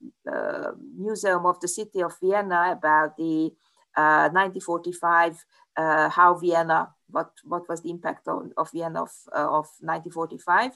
[0.98, 3.52] Museum of the City of Vienna about the
[3.96, 5.46] 1945,
[5.78, 10.72] how Vienna, what, what was the impact on, of Vienna of, of 1945.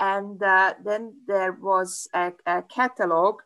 [0.00, 0.40] And
[0.84, 3.40] then there was a, a catalog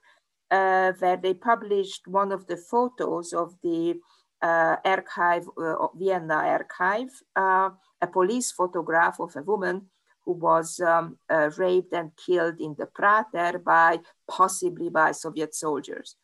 [0.50, 4.00] uh, where they published one of the photos of the
[4.42, 9.86] uh, archive, uh, Vienna archive, uh, a police photograph of a woman
[10.24, 16.16] who was um, uh, raped and killed in the Prater by possibly by Soviet soldiers.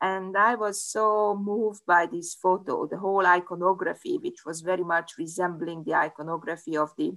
[0.00, 5.18] And I was so moved by this photo, the whole iconography, which was very much
[5.18, 7.16] resembling the iconography of the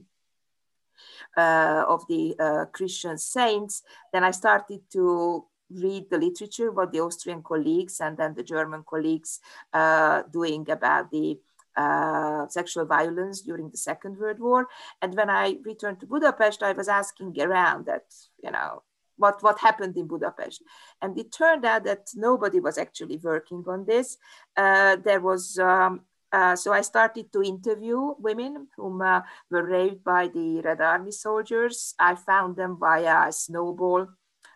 [1.37, 3.83] uh, of the uh, Christian saints.
[4.13, 8.83] Then I started to read the literature, what the Austrian colleagues and then the German
[8.83, 9.39] colleagues
[9.73, 11.39] uh, doing about the
[11.75, 14.67] uh, sexual violence during the Second World War.
[15.01, 18.05] And when I returned to Budapest, I was asking around that,
[18.43, 18.83] you know,
[19.21, 20.61] what, what happened in Budapest.
[21.01, 24.17] And it turned out that nobody was actually working on this.
[24.57, 26.01] Uh, there was, um,
[26.31, 31.11] uh, so I started to interview women whom uh, were raped by the Red Army
[31.11, 31.93] soldiers.
[31.99, 34.07] I found them via a snowball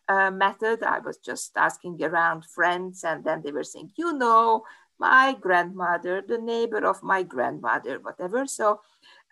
[0.07, 0.83] uh, method.
[0.83, 4.63] I was just asking around friends, and then they were saying, you know,
[4.97, 8.47] my grandmother, the neighbor of my grandmother, whatever.
[8.47, 8.79] So,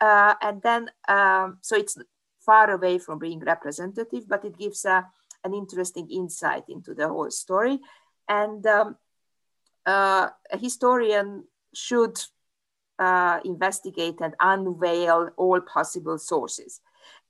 [0.01, 1.97] uh, and then, um, so it's
[2.45, 5.07] far away from being representative, but it gives a,
[5.43, 7.79] an interesting insight into the whole story.
[8.27, 8.97] And um,
[9.85, 12.17] uh, a historian should
[12.99, 16.81] uh, investigate and unveil all possible sources.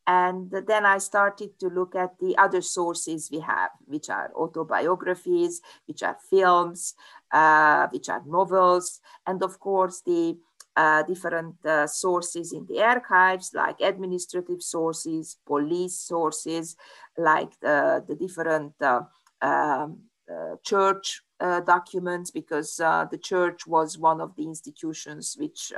[0.05, 5.61] And then I started to look at the other sources we have, which are autobiographies,
[5.85, 6.93] which are films,
[7.31, 10.37] uh, which are novels, and of course the
[10.75, 16.75] uh, different uh, sources in the archives, like administrative sources, police sources,
[17.15, 19.01] like the, different uh,
[19.41, 19.99] um,
[20.31, 25.71] uh, church uh, documents because the church was one of the institutions which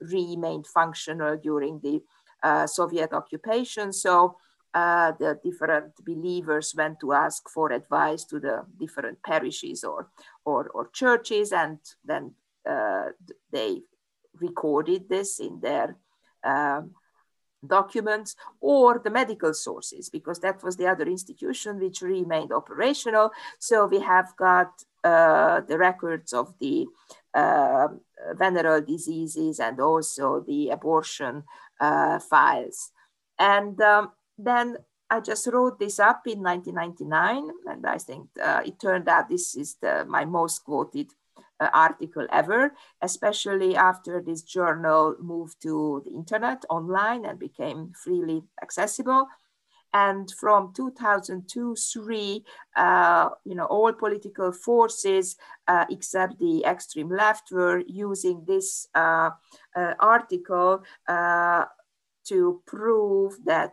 [0.00, 2.00] remained functional during the
[2.66, 3.92] Soviet occupation.
[3.92, 4.36] So
[4.74, 10.08] the different believers went to ask for advice to the different parishes or,
[10.44, 12.34] or, or churches, and then
[13.50, 13.80] they
[14.40, 15.96] recorded this in their
[16.44, 16.92] um,
[17.66, 23.30] documents or the medical sources, because that was the other institution which remained operational.
[23.58, 24.70] So we have got
[25.04, 26.86] uh, the records of the
[27.34, 27.88] uh,
[28.34, 31.44] venereal diseases and also the abortion
[31.80, 32.92] uh, files.
[33.38, 34.78] And um, then
[35.08, 39.54] I just wrote this up in 1999, and I think uh, it turned out this
[39.54, 41.12] is the, my most quoted
[41.60, 48.42] uh, article ever, especially after this journal moved to the internet online and became freely
[48.62, 49.26] accessible.
[49.92, 52.44] And from 2002, three,
[52.76, 55.36] uh, you know, all political forces
[55.68, 59.30] uh, except the extreme left were using this uh,
[59.74, 61.64] uh article uh,
[62.26, 63.72] to prove that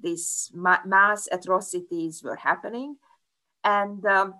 [0.00, 2.96] these ma mass atrocities were happening.
[3.64, 4.34] And um,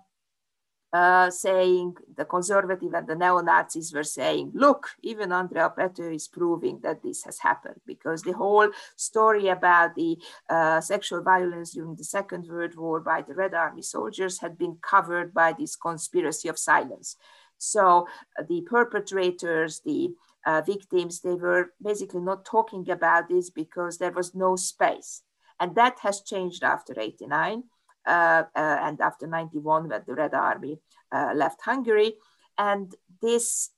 [0.91, 6.79] uh, saying the conservative and the neo-Nazis were saying, look, even Andrea Pető is proving
[6.81, 10.17] that this has happened because the whole story about the
[10.49, 14.77] uh, sexual violence during the Second World War by the Red Army soldiers had been
[14.81, 17.15] covered by this conspiracy of silence.
[17.59, 18.07] So
[18.39, 20.15] uh, the perpetrators, the
[20.45, 25.21] uh, victims, they were basically not talking about this because there was no space.
[25.59, 30.79] And that has changed after 89 uh, uh, and after 91 when the Red Army
[31.11, 32.15] uh, left Hungary.
[32.57, 33.69] And this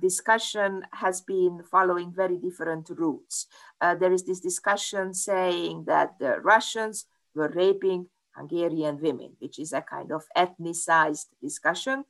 [0.00, 3.46] discussion has been following very different routes.
[3.80, 9.80] there is this discussion saying that the Russians were raping Hungarian women, which is a
[9.80, 12.04] kind of ethnicized discussion.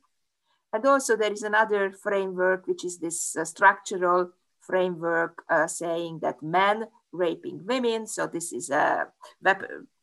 [0.73, 6.41] And also there is another framework, which is this uh, structural framework uh, saying that
[6.41, 9.07] men raping women, so this is a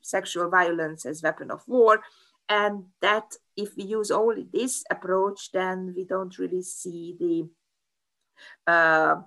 [0.03, 2.03] sexual violence as weapon of war.
[2.49, 9.23] And that if we use only this approach, then we don't really see the uh,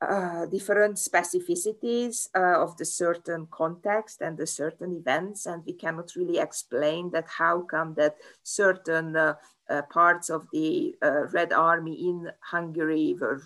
[0.00, 6.14] uh, different specificities uh, of the certain context and the certain events, and we cannot
[6.14, 9.34] really explain that how come that certain uh,
[9.70, 13.40] uh parts of the uh, Red Army in Hungary were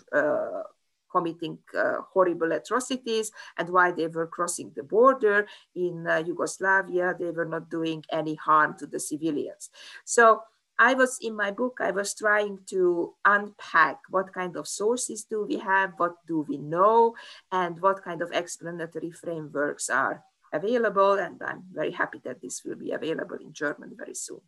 [1.11, 7.15] committing uh, horrible atrocities and why they were crossing the border in uh, Yugoslavia.
[7.19, 9.69] They were not doing any harm to the civilians.
[10.05, 10.41] So
[10.79, 15.45] I was in my book, I was trying to unpack what kind of sources do
[15.45, 17.15] we have, what do we know,
[17.51, 21.13] and what kind of explanatory frameworks are available.
[21.13, 24.41] And I'm very happy that this will be available in German very soon.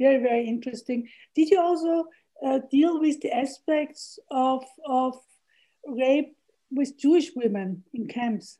[0.00, 1.08] very, very interesting.
[1.34, 2.06] Did you also
[2.44, 5.14] uh, deal with the aspects of, of
[5.86, 6.36] rape
[6.70, 8.58] with Jewish women in camps?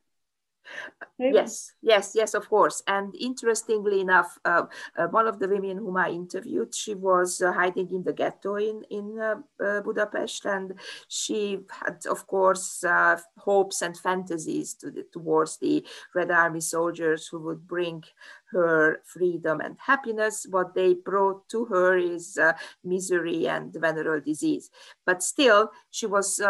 [1.21, 2.83] Yes, yes, yes, of course.
[2.87, 4.67] And interestingly enough, uh,
[4.97, 8.55] uh, one of the women whom I interviewed, she was uh, hiding in the ghetto
[8.57, 10.75] in in uh, uh, Budapest, and
[11.09, 17.27] she had, of course, uh, hopes and fantasies to the, towards the Red Army soldiers
[17.27, 18.05] who would bring
[18.53, 20.47] her freedom and happiness.
[20.49, 22.39] What they brought to her is
[22.85, 24.71] misery and venereal disease.
[25.05, 26.41] But still, she was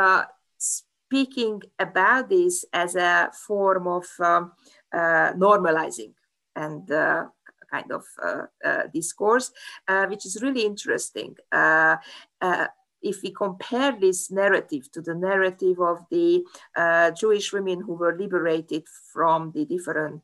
[1.08, 4.52] speaking about this as a form of um,
[4.92, 6.12] uh, normalizing
[6.54, 7.24] and uh,
[7.70, 9.50] kind of uh, uh discourse,
[9.88, 11.34] uh, which is really interesting.
[11.50, 11.96] Uh,
[13.00, 16.44] if we compare this narrative to the narrative of the
[17.20, 20.22] Jewish women who were liberated from the different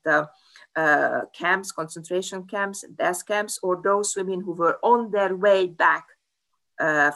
[1.32, 6.04] camps, concentration camps, death camps, or those women who were on their way back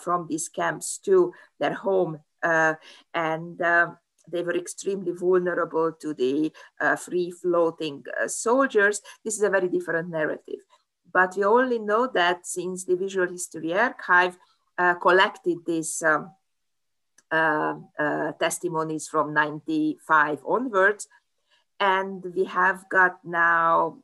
[0.04, 3.88] from these camps to their home uh, and uh,
[4.30, 9.00] they were extremely vulnerable to the uh, free floating soldiers.
[9.24, 10.60] This is a very different narrative.
[11.10, 14.36] But we only know that since the Visual History Archive
[15.00, 16.30] collected these um,
[17.30, 21.06] uh, uh, testimonies from 95 onwards.
[21.78, 23.98] And we have got now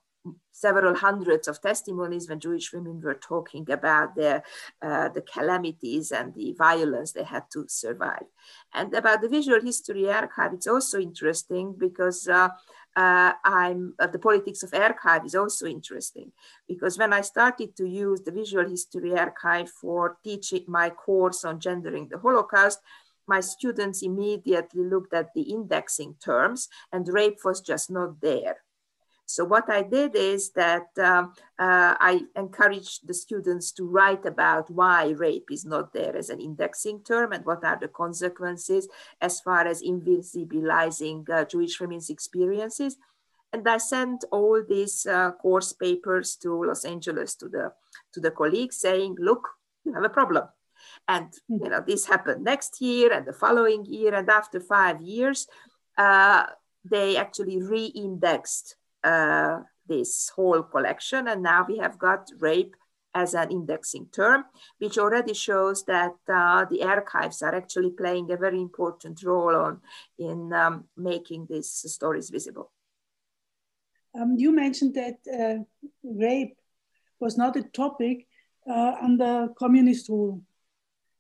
[0.55, 4.45] several hundreds of testimonies when Jewish women were talking about their,
[4.81, 8.27] uh, the calamities and the violence they had to survive.
[8.73, 12.51] And about the Visual History Archive, it's also interesting because uh,
[12.95, 16.31] uh, I'm uh, the politics of archive is also interesting
[16.69, 21.59] because when I started to use the Visual History Archive for teaching my course on
[21.59, 22.79] gendering the Holocaust,
[23.27, 28.59] my students immediately looked at the indexing terms and rape was just not there.
[29.27, 34.71] So what I did is that um, uh, I encouraged the students to write about
[34.71, 38.89] why rape is not there as an indexing term and what are the consequences
[39.21, 42.97] as far as invisibilizing uh, Jewish women's experiences.
[43.53, 47.73] And I sent all these uh, course papers to Los Angeles to the
[48.13, 49.49] to the colleagues saying, look,
[49.85, 50.49] you have a problem.
[51.09, 54.15] And you know, this happened next year and the following year.
[54.15, 55.47] And after five years,
[55.97, 56.47] uh,
[56.85, 61.29] they actually re-indexed uh, this whole collection.
[61.29, 62.75] And now we have got rape
[63.15, 64.45] as an indexing term,
[64.79, 69.81] which already shows that uh, the archives are actually playing a very important role on,
[70.19, 72.73] in um, making these stories visible.
[74.19, 75.63] Um, you mentioned that uh,
[76.03, 76.57] rape
[77.21, 78.27] was not a topic
[78.69, 80.43] uh, under communist rule,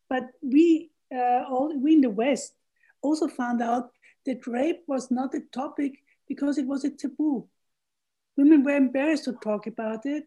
[0.08, 2.54] but we, uh, all, we in the West
[3.02, 3.90] also found out
[4.26, 5.92] that rape was not a topic
[6.28, 7.46] because it was a taboo
[8.36, 10.24] women were embarrassed to talk about it.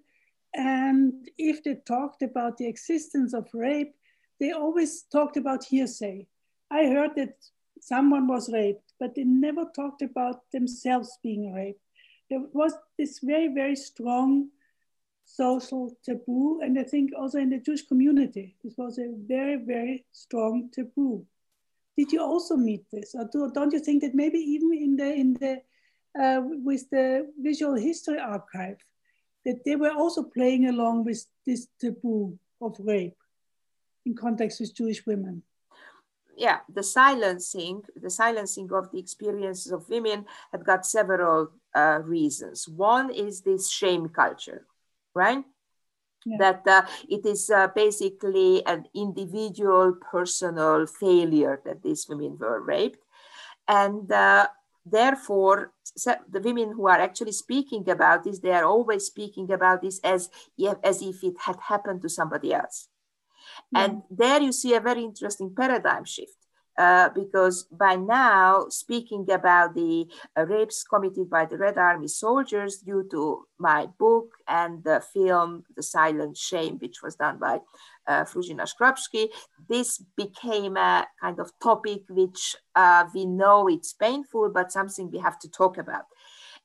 [0.53, 3.93] And if they talked about the existence of rape,
[4.39, 6.27] they always talked about hearsay.
[6.71, 7.35] I heard that
[7.81, 11.81] someone was raped, but they never talked about themselves being raped.
[12.29, 14.49] There was this very, very strong
[15.25, 16.61] social taboo.
[16.61, 21.25] And I think also in the Jewish community, this was a very, very strong taboo.
[21.97, 23.15] Did you also meet this?
[23.15, 25.61] Or do, don't you think that maybe even in the, in the
[26.19, 28.77] uh, with the Visual History Archive,
[29.45, 33.17] that they were also playing along with this taboo of rape
[34.05, 35.43] in context with Jewish women.
[36.35, 42.67] Yeah, the silencing, the silencing of the experiences of women had got several uh, reasons.
[42.67, 44.67] One is this shame culture,
[45.15, 45.43] right?
[46.25, 46.37] Yeah.
[46.39, 52.99] That uh, it is uh, basically an individual personal failure that these women were raped.
[53.67, 54.47] And uh,
[54.91, 55.71] therefore
[56.29, 60.29] the women who are actually speaking about this they are always speaking about this as
[60.83, 62.89] as if it had happened to somebody else
[63.73, 63.79] mm.
[63.81, 66.37] and there you see a very interesting paradigm shift
[66.77, 70.07] uh, because by now, speaking about the
[70.37, 75.63] uh, rapes committed by the Red Army soldiers due to my book and the film
[75.75, 77.61] The Silent Shame, which was done by
[78.07, 79.27] uh, Skrapski,
[79.67, 85.19] this became a kind of topic which uh, we know it's painful, but something we
[85.19, 86.05] have to talk about.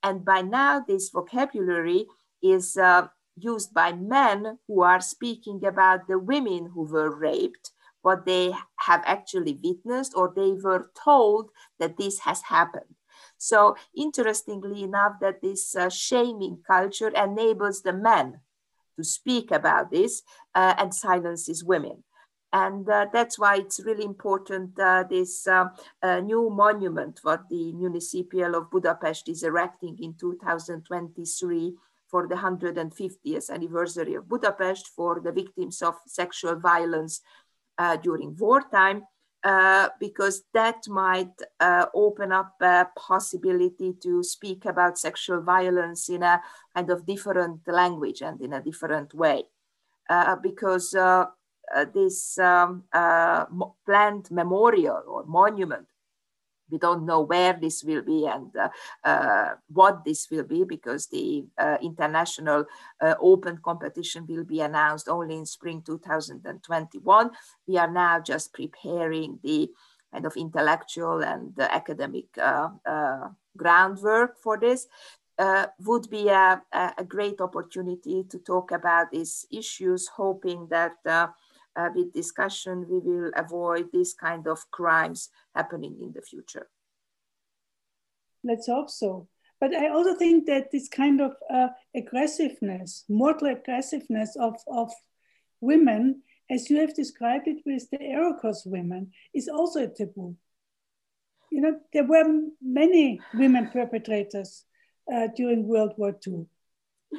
[0.03, 2.07] And by now, this vocabulary
[2.43, 7.71] is uh, used by men who are speaking about the women who were raped
[8.03, 12.95] what they have actually witnessed or they were told that this has happened.
[13.39, 18.41] So interestingly enough, that this uh, shaming culture enables the men
[18.97, 20.23] to speak about this
[20.55, 22.05] uh, and silences women.
[22.53, 25.69] And uh, that's why it's really important uh, this uh,
[26.03, 31.75] uh, new monument what the municipal of Budapest is erecting in 2023
[32.09, 37.23] for the 150th anniversary of Budapest for the victims of sexual violence
[37.79, 39.03] uh, during wartime,
[39.45, 46.23] uh, because that might uh, open up a possibility to speak about sexual violence in
[46.23, 46.41] a
[46.75, 49.45] kind of different language and in a different way.
[50.09, 51.25] Uh, because uh,
[51.75, 52.85] uh, this um,
[53.87, 55.87] planned memorial or monument
[56.73, 58.69] we don't know where this will be and uh,
[59.05, 62.65] uh, what this will be because the uh, international
[63.01, 67.31] uh, open competition will be announced only in spring 2021.
[67.69, 69.71] We are now just preparing the
[70.13, 74.89] kind of intellectual and academic uh, uh, groundwork for this.
[75.81, 81.27] would be a, a, great opportunity to talk about these issues, hoping that uh,
[81.95, 86.69] with discussion, we will avoid these kind of crimes happening in the future.
[88.45, 89.29] Let's hope so.
[89.61, 94.91] But I also think that this kind of uh, aggressiveness, mortal aggressiveness of, of
[95.61, 100.37] women, as you have described it with the Holocaust women, is also a taboo.
[101.53, 102.25] You know, there were
[102.61, 104.65] many women perpetrators
[105.13, 106.47] uh, during World War II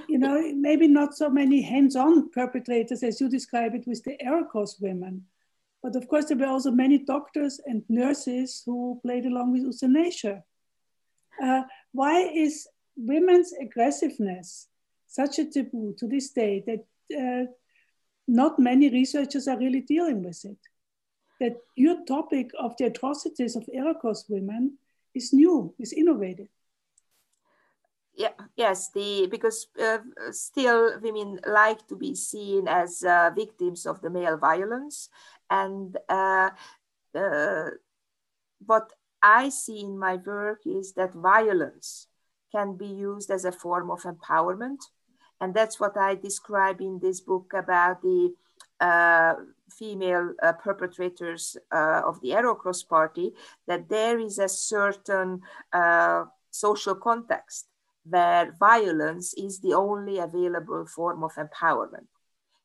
[0.07, 4.81] you know, maybe not so many hands-on perpetrators as you describe it with the Holocaust
[4.81, 5.25] women.
[5.81, 10.43] But of course, there were also many doctors and nurses who played along with euthanasia.
[11.43, 14.67] Uh, why is women's aggressiveness
[15.07, 16.85] such a taboo to this day that
[17.19, 17.51] uh,
[18.27, 20.57] not many researchers are really dealing with it?
[21.39, 24.77] That your topic of the atrocities of Holocaust women
[25.13, 26.47] is new, is innovative
[28.15, 29.97] yeah yes the because uh,
[30.31, 35.09] still women like to be seen as uh, victims of the male violence.
[35.49, 36.49] And uh,
[37.15, 37.69] uh,
[38.65, 38.91] what
[39.21, 42.07] i see in my work is that violence
[42.51, 44.79] can be used as a form of empowerment.
[45.41, 48.33] And that's what i describe in this book about the
[48.79, 49.35] uh,
[49.71, 53.31] female uh, perpetrators of the Cross party
[53.65, 55.41] that there is a certain
[56.51, 57.67] social context
[58.03, 62.07] where violence is the only available form of empowerment.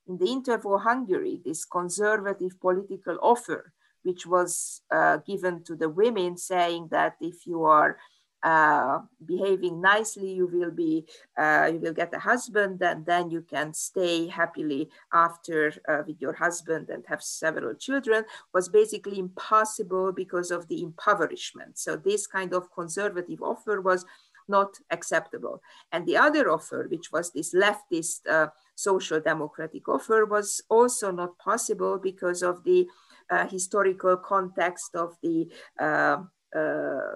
[0.08, 3.72] In the interwar Hungary, this conservative political offer,
[4.02, 7.98] which was uh, given to the women, saying that if you are
[8.42, 11.04] uh, behaving nicely, you will be,
[11.36, 16.20] uh, you will get a husband, and then you can stay happily after uh, with
[16.20, 18.24] your husband and have several children,
[18.54, 21.78] was basically impossible because of the impoverishment.
[21.78, 24.06] So this kind of conservative offer was
[24.48, 25.60] not acceptable.
[25.92, 31.38] And the other offer, which was this leftist uh, social democratic offer, was also not
[31.38, 32.86] possible because of the
[33.30, 36.22] uh, historical context of the uh,
[36.56, 37.14] uh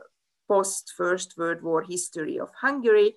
[0.48, 3.14] post First World War history of Hungary.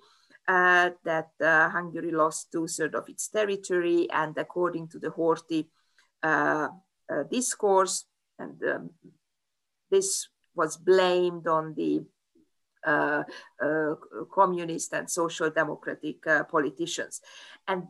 [0.48, 5.66] Uh, that uh, Hungary lost two thirds of its territory, and according to the Horthy
[7.30, 8.04] discourse,
[8.38, 8.90] and um,
[9.90, 12.04] this was blamed on the
[14.30, 17.20] communist and social democratic uh, politicians.
[17.66, 17.88] And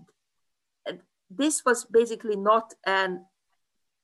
[1.30, 3.24] this was basically not an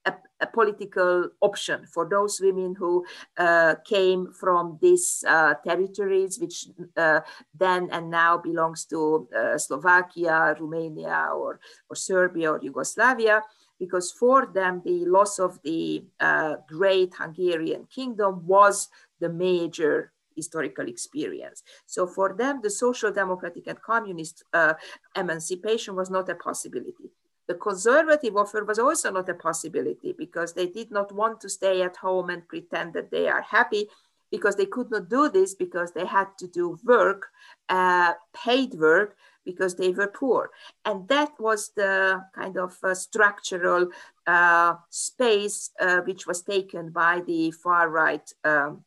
[0.04, 3.06] a, a, political option for those women who
[3.38, 6.66] uh, came from these uh, territories, which
[6.96, 7.20] uh,
[7.54, 13.42] then and now belongs to Slovakia, Romania, or, or Serbia or Yugoslavia,
[13.78, 16.04] because for them the loss of the
[16.66, 18.88] great Hungarian kingdom was
[19.20, 21.62] the major historical experience.
[21.86, 24.74] So for them, the social democratic and communist uh,
[25.16, 27.10] emancipation was not a possibility.
[27.48, 31.82] The conservative offer was also not a possibility because they did not want to stay
[31.82, 33.88] at home and pretend that they are happy
[34.30, 37.26] because they could not do this because they had to do work,
[37.68, 40.50] uh, paid work, because they were poor.
[40.84, 43.88] And that was the kind of uh, structural
[44.26, 48.84] uh, space uh, which was taken by the far right um,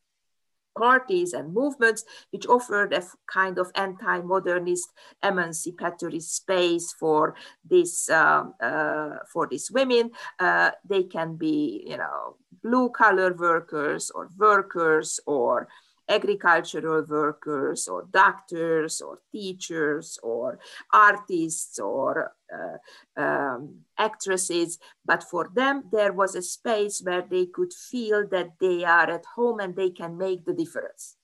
[0.77, 4.89] parties and movements which offered a kind of anti-modernist
[5.23, 7.35] emancipatory space for
[7.69, 10.11] this um, uh, for these women.
[10.39, 15.67] Uh, they can be you know blue collar workers or workers or
[16.07, 20.59] agricultural workers or doctors or teachers or
[20.93, 24.77] artists or uh, um, actresses.
[25.05, 29.25] But for them, there was a space where they could feel that they are at
[29.35, 31.17] home and they can make the difference.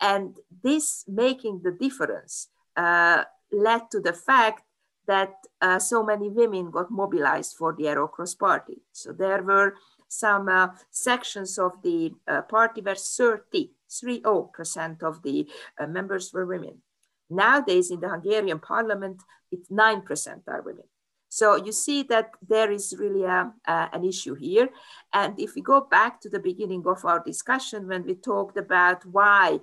[0.00, 4.64] And this making the difference uh, led to the fact
[5.06, 8.82] that uh, so many women got mobilized for the Arrow Cross Party.
[8.92, 9.74] So there were
[10.08, 13.70] some uh, sections of the uh, party where 30
[14.00, 16.82] 30% of the uh, members were women.
[17.30, 20.84] Nowadays in the Hungarian parliament, it's 9% are women.
[21.28, 24.68] So you see that there is really a, uh, an issue here.
[25.14, 29.06] And if we go back to the beginning of our discussion, when we talked about
[29.06, 29.58] why,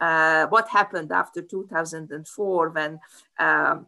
[0.00, 3.00] uh, what happened after 2004 when
[3.40, 3.86] um,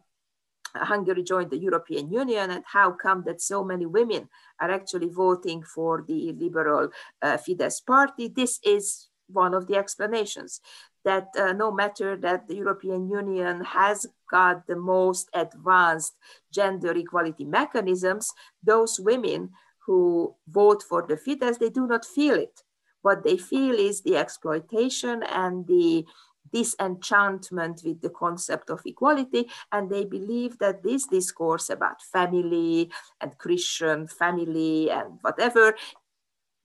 [0.75, 4.27] Hungary joined the European Union and how come that so many women
[4.59, 6.89] are actually voting for the liberal
[7.21, 10.61] uh, Fidesz party, this is one of the explanations
[11.03, 16.13] that uh, no matter that the European Union has got the most advanced
[16.53, 18.31] gender equality mechanisms,
[18.63, 19.49] those women
[19.85, 22.61] who vote for the Fidesz, they do not feel it.
[23.01, 26.05] What they feel is the exploitation and the
[26.53, 33.37] disenchantment with the concept of equality, and they believe that this discourse about family and
[33.37, 35.75] Christian family and whatever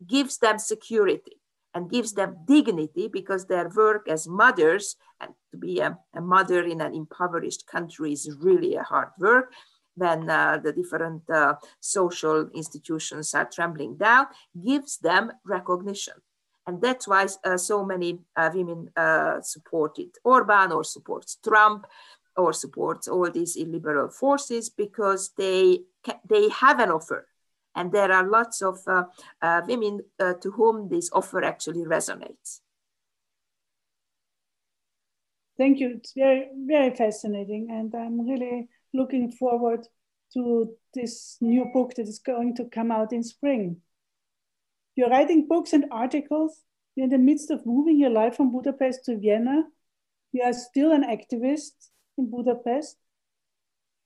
[0.07, 1.41] gives them security
[1.77, 6.62] and gives them dignity because their work as mothers, and to be a, a mother
[6.64, 9.53] in an impoverished country is really a hard work
[9.95, 14.24] when uh, the different uh, social institutions are trembling down,
[14.64, 16.14] gives them recognition.
[16.66, 21.87] And that's why uh, so many uh, women uh, supported Orban or supports Trump
[22.39, 25.81] or supports all these illiberal forces because they,
[26.27, 27.29] they have an offer
[27.77, 29.05] and there are lots of uh,
[29.43, 32.61] uh, women uh, to whom this offer actually resonates.
[35.59, 35.97] Thank you.
[35.97, 37.68] It's very, very fascinating.
[37.70, 39.87] And I'm really looking forward
[40.35, 43.79] to this new book that is going to come out in spring.
[44.97, 46.62] You're writing books and articles.
[46.95, 49.64] You're in the midst of moving your life from Budapest to Vienna.
[50.33, 51.72] You are still an activist
[52.18, 52.97] in Budapest.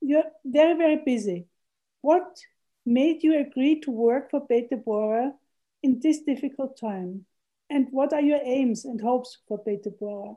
[0.00, 1.46] You're very, very busy.
[2.00, 2.38] What
[2.84, 5.32] made you agree to work for Bet Debora
[5.82, 7.26] in this difficult time?
[7.68, 10.36] And what are your aims and hopes for Bet Debora?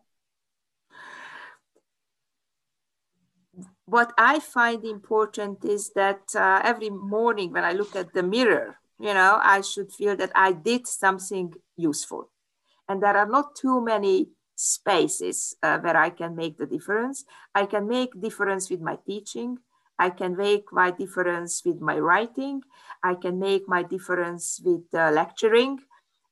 [3.86, 8.80] What I find important is that uh, every morning when I look at the mirror,
[9.00, 12.30] you know, I should feel that I did something useful.
[12.88, 17.26] And there are not too many spaces uh, where I can make the difference.
[17.54, 19.58] I can make difference with my teaching.
[20.00, 22.62] I can make my difference with my writing.
[23.04, 25.80] I can make my difference with uh, lecturing.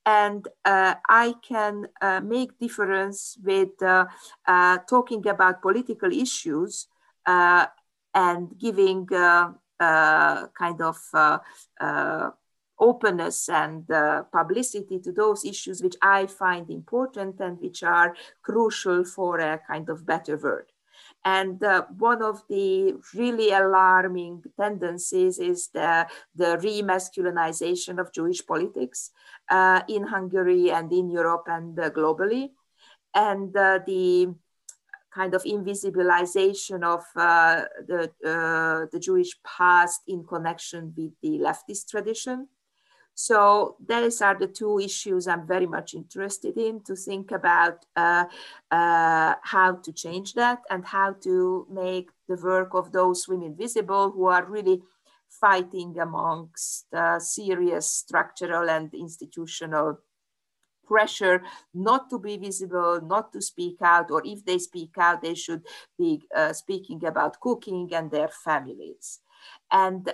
[0.06, 4.06] And uh, I can uh, make difference with uh,
[4.48, 6.88] uh, talking about political issues
[7.28, 7.68] uh,
[8.16, 10.98] and giving kind of
[12.82, 19.06] openness and uh, publicity to those issues which I find important and which are crucial
[19.06, 20.71] for a kind of better world.
[21.24, 29.12] And uh, one of the really alarming tendencies is the, the remasculinization of Jewish politics
[29.50, 32.50] uh, in Hungary and in Europe and uh, globally.
[33.14, 34.34] And uh, the
[35.14, 41.90] kind of invisibilization of uh, the, uh, the Jewish past in connection with the leftist
[41.90, 42.48] tradition.
[43.14, 48.26] So those are the two issues I'm very much interested in to think about uh,
[48.72, 54.12] uh, how to change that and how to make the work of those women visible
[54.12, 54.82] who are really
[55.30, 60.00] fighting amongst uh, serious structural and institutional
[60.86, 61.42] pressure
[61.74, 65.64] not to be visible, not to speak out, or if they speak out, they should
[65.98, 69.20] be uh, speaking about cooking and their families.
[69.72, 70.14] And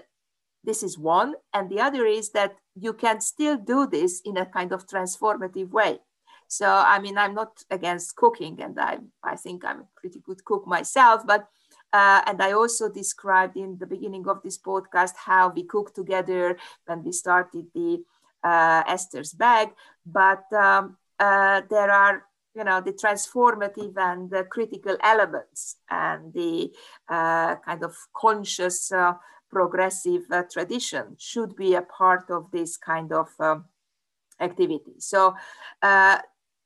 [0.68, 1.34] this is one.
[1.54, 5.72] And the other is that you can still do this in a kind of transformative
[5.72, 6.00] way.
[6.50, 10.46] So, I mean, I'm not against cooking, and I, I think I'm a pretty good
[10.46, 11.48] cook myself, but
[11.94, 16.58] uh, and I also described in the beginning of this podcast how we cooked together
[16.86, 18.04] when we started the
[18.44, 19.70] uh, Esther's bag.
[20.06, 26.72] But um, uh, there are, you know, the transformative and the critical elements and the
[27.08, 29.14] uh, kind of conscious uh,
[29.58, 33.66] progressive uh, tradition should be a part of this kind of um,
[34.40, 34.96] activity.
[35.00, 35.34] So
[35.82, 36.20] uh,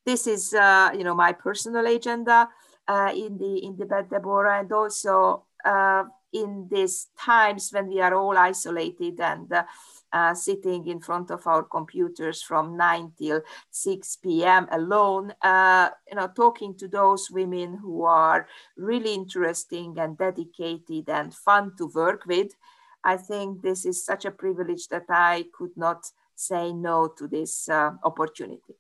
[0.05, 2.49] this is, uh, you know, my personal agenda
[2.87, 8.01] uh, in the in the Bet Debora, and also uh, in these times when we
[8.01, 9.47] are all isolated and
[10.11, 14.67] uh, sitting in front of our computers from 9 till 6 p.m.
[14.71, 15.31] alone,
[16.09, 21.85] you know, talking to those women who are really interesting and dedicated and fun to
[21.95, 22.51] work with.
[23.03, 27.69] I think this is such a privilege that I could not say no to this
[27.69, 28.75] uh, opportunity.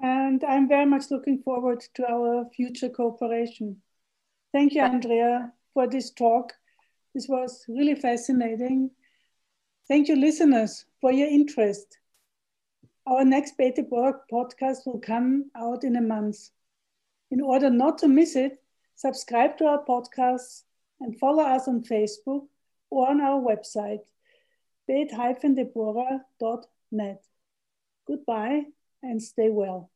[0.00, 3.82] And I'm very much looking forward to our future cooperation.
[4.52, 6.52] Thank you, Andrea, for this talk.
[7.14, 8.90] This was really fascinating.
[9.88, 11.98] Thank you, listeners, for your interest.
[13.06, 16.50] Our next Debora podcast will come out in a month.
[17.30, 18.62] In order not to miss it,
[18.94, 20.62] subscribe to our podcasts
[21.00, 22.46] and follow us on Facebook
[22.90, 24.00] or on our website,
[24.86, 27.24] bet-debora.net.
[28.06, 28.62] Goodbye
[29.02, 29.90] and stay well.